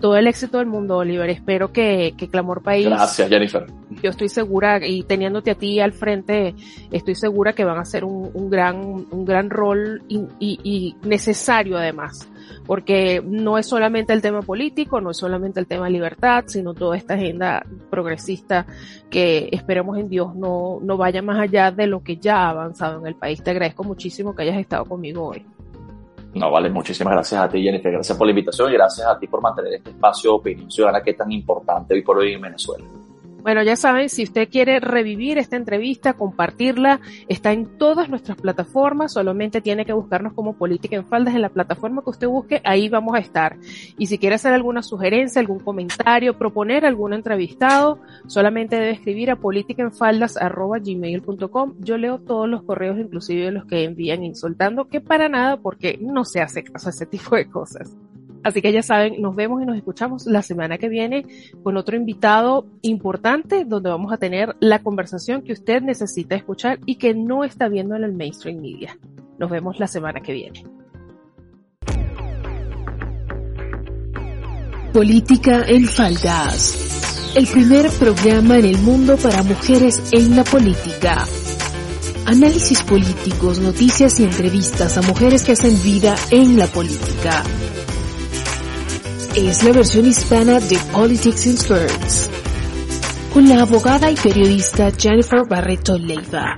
Todo 0.00 0.16
el 0.16 0.26
éxito 0.26 0.58
del 0.58 0.66
mundo, 0.66 0.98
Oliver, 0.98 1.30
espero 1.30 1.72
que, 1.72 2.14
que 2.16 2.28
Clamor 2.28 2.62
País... 2.62 2.86
Gracias, 2.86 3.28
Jennifer. 3.28 3.66
Yo 4.02 4.10
estoy 4.10 4.28
segura, 4.28 4.86
y 4.86 5.02
teniéndote 5.02 5.50
a 5.50 5.54
ti 5.54 5.80
al 5.80 5.92
frente, 5.92 6.54
estoy 6.90 7.14
segura 7.14 7.54
que 7.54 7.64
van 7.64 7.78
a 7.78 7.82
hacer 7.82 8.04
un, 8.04 8.30
un 8.34 8.50
gran, 8.50 9.06
un 9.10 9.24
gran 9.24 9.50
rol 9.50 10.02
y, 10.08 10.20
y, 10.38 10.60
y 10.62 10.96
necesario 11.06 11.78
además 11.78 12.28
porque 12.66 13.22
no 13.24 13.58
es 13.58 13.66
solamente 13.66 14.12
el 14.12 14.22
tema 14.22 14.42
político, 14.42 15.00
no 15.00 15.10
es 15.10 15.16
solamente 15.16 15.60
el 15.60 15.66
tema 15.66 15.88
libertad, 15.88 16.44
sino 16.46 16.74
toda 16.74 16.96
esta 16.96 17.14
agenda 17.14 17.64
progresista 17.90 18.66
que 19.10 19.48
esperemos 19.52 19.98
en 19.98 20.08
Dios 20.08 20.34
no, 20.34 20.78
no 20.82 20.96
vaya 20.96 21.22
más 21.22 21.38
allá 21.38 21.70
de 21.70 21.86
lo 21.86 22.02
que 22.02 22.16
ya 22.16 22.36
ha 22.36 22.50
avanzado 22.50 23.00
en 23.00 23.06
el 23.06 23.14
país. 23.14 23.42
Te 23.42 23.50
agradezco 23.50 23.84
muchísimo 23.84 24.34
que 24.34 24.42
hayas 24.42 24.58
estado 24.58 24.84
conmigo 24.86 25.28
hoy. 25.28 25.44
No, 26.34 26.50
vale, 26.50 26.68
muchísimas 26.68 27.12
gracias 27.12 27.40
a 27.40 27.48
ti, 27.48 27.62
Jennifer. 27.62 27.92
Gracias 27.92 28.18
por 28.18 28.26
la 28.26 28.32
invitación 28.32 28.70
y 28.70 28.74
gracias 28.74 29.06
a 29.06 29.18
ti 29.18 29.26
por 29.28 29.40
mantener 29.40 29.74
este 29.74 29.90
espacio 29.90 30.30
de 30.30 30.36
opinión 30.36 30.70
ciudadana 30.70 31.02
que 31.02 31.10
es 31.10 31.16
tan 31.16 31.30
importante 31.30 31.94
hoy 31.94 32.02
por 32.02 32.18
hoy 32.18 32.32
en 32.32 32.40
Venezuela. 32.40 32.84
Bueno, 33.44 33.62
ya 33.62 33.76
saben, 33.76 34.08
si 34.08 34.22
usted 34.22 34.48
quiere 34.48 34.80
revivir 34.80 35.36
esta 35.36 35.56
entrevista, 35.56 36.14
compartirla, 36.14 37.02
está 37.28 37.52
en 37.52 37.76
todas 37.76 38.08
nuestras 38.08 38.38
plataformas, 38.38 39.12
solamente 39.12 39.60
tiene 39.60 39.84
que 39.84 39.92
buscarnos 39.92 40.32
como 40.32 40.54
Política 40.54 40.96
en 40.96 41.04
Faldas 41.04 41.34
en 41.34 41.42
la 41.42 41.50
plataforma 41.50 42.02
que 42.02 42.08
usted 42.08 42.26
busque, 42.26 42.62
ahí 42.64 42.88
vamos 42.88 43.14
a 43.14 43.18
estar. 43.18 43.58
Y 43.98 44.06
si 44.06 44.16
quiere 44.16 44.36
hacer 44.36 44.54
alguna 44.54 44.82
sugerencia, 44.82 45.40
algún 45.40 45.58
comentario, 45.58 46.38
proponer 46.38 46.86
algún 46.86 47.12
entrevistado, 47.12 48.00
solamente 48.28 48.76
debe 48.76 48.92
escribir 48.92 49.30
a 49.30 49.36
politicaenfaldas.gmail.com. 49.36 51.74
Yo 51.80 51.98
leo 51.98 52.20
todos 52.20 52.48
los 52.48 52.62
correos, 52.62 52.98
inclusive 52.98 53.52
los 53.52 53.66
que 53.66 53.84
envían 53.84 54.24
insultando, 54.24 54.88
que 54.88 55.02
para 55.02 55.28
nada 55.28 55.58
porque 55.58 55.98
no 56.00 56.24
se 56.24 56.40
hace 56.40 56.64
caso 56.64 56.88
a 56.88 56.92
ese 56.92 57.04
tipo 57.04 57.36
de 57.36 57.50
cosas. 57.50 57.94
Así 58.44 58.60
que 58.60 58.72
ya 58.72 58.82
saben, 58.82 59.22
nos 59.22 59.34
vemos 59.34 59.62
y 59.62 59.66
nos 59.66 59.76
escuchamos 59.76 60.26
la 60.26 60.42
semana 60.42 60.76
que 60.76 60.90
viene 60.90 61.24
con 61.62 61.78
otro 61.78 61.96
invitado 61.96 62.66
importante 62.82 63.64
donde 63.64 63.88
vamos 63.88 64.12
a 64.12 64.18
tener 64.18 64.54
la 64.60 64.82
conversación 64.82 65.42
que 65.42 65.54
usted 65.54 65.80
necesita 65.80 66.34
escuchar 66.36 66.78
y 66.84 66.96
que 66.96 67.14
no 67.14 67.42
está 67.42 67.68
viendo 67.68 67.96
en 67.96 68.04
el 68.04 68.12
mainstream 68.12 68.60
media. 68.60 68.98
Nos 69.38 69.50
vemos 69.50 69.80
la 69.80 69.86
semana 69.86 70.20
que 70.20 70.34
viene. 70.34 70.62
Política 74.92 75.64
en 75.66 75.86
Faldas. 75.86 77.32
El 77.34 77.46
primer 77.46 77.88
programa 77.98 78.58
en 78.58 78.66
el 78.66 78.78
mundo 78.78 79.16
para 79.16 79.42
mujeres 79.42 80.12
en 80.12 80.36
la 80.36 80.44
política. 80.44 81.24
Análisis 82.26 82.82
políticos, 82.84 83.58
noticias 83.58 84.20
y 84.20 84.24
entrevistas 84.24 84.96
a 84.98 85.02
mujeres 85.02 85.42
que 85.42 85.52
hacen 85.52 85.74
vida 85.82 86.14
en 86.30 86.58
la 86.58 86.66
política. 86.66 87.42
Es 89.36 89.64
la 89.64 89.72
versión 89.72 90.06
hispana 90.06 90.60
de 90.60 90.78
Politics 90.92 91.46
in 91.46 91.54
Spurs. 91.54 92.30
Con 93.32 93.48
la 93.48 93.62
abogada 93.62 94.08
y 94.08 94.14
periodista 94.14 94.92
Jennifer 94.96 95.40
Barreto 95.48 95.98
Leiva. 95.98 96.56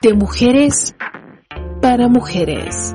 De 0.00 0.14
mujeres 0.14 0.94
para 1.82 2.08
mujeres. 2.08 2.94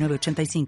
85 0.09 0.65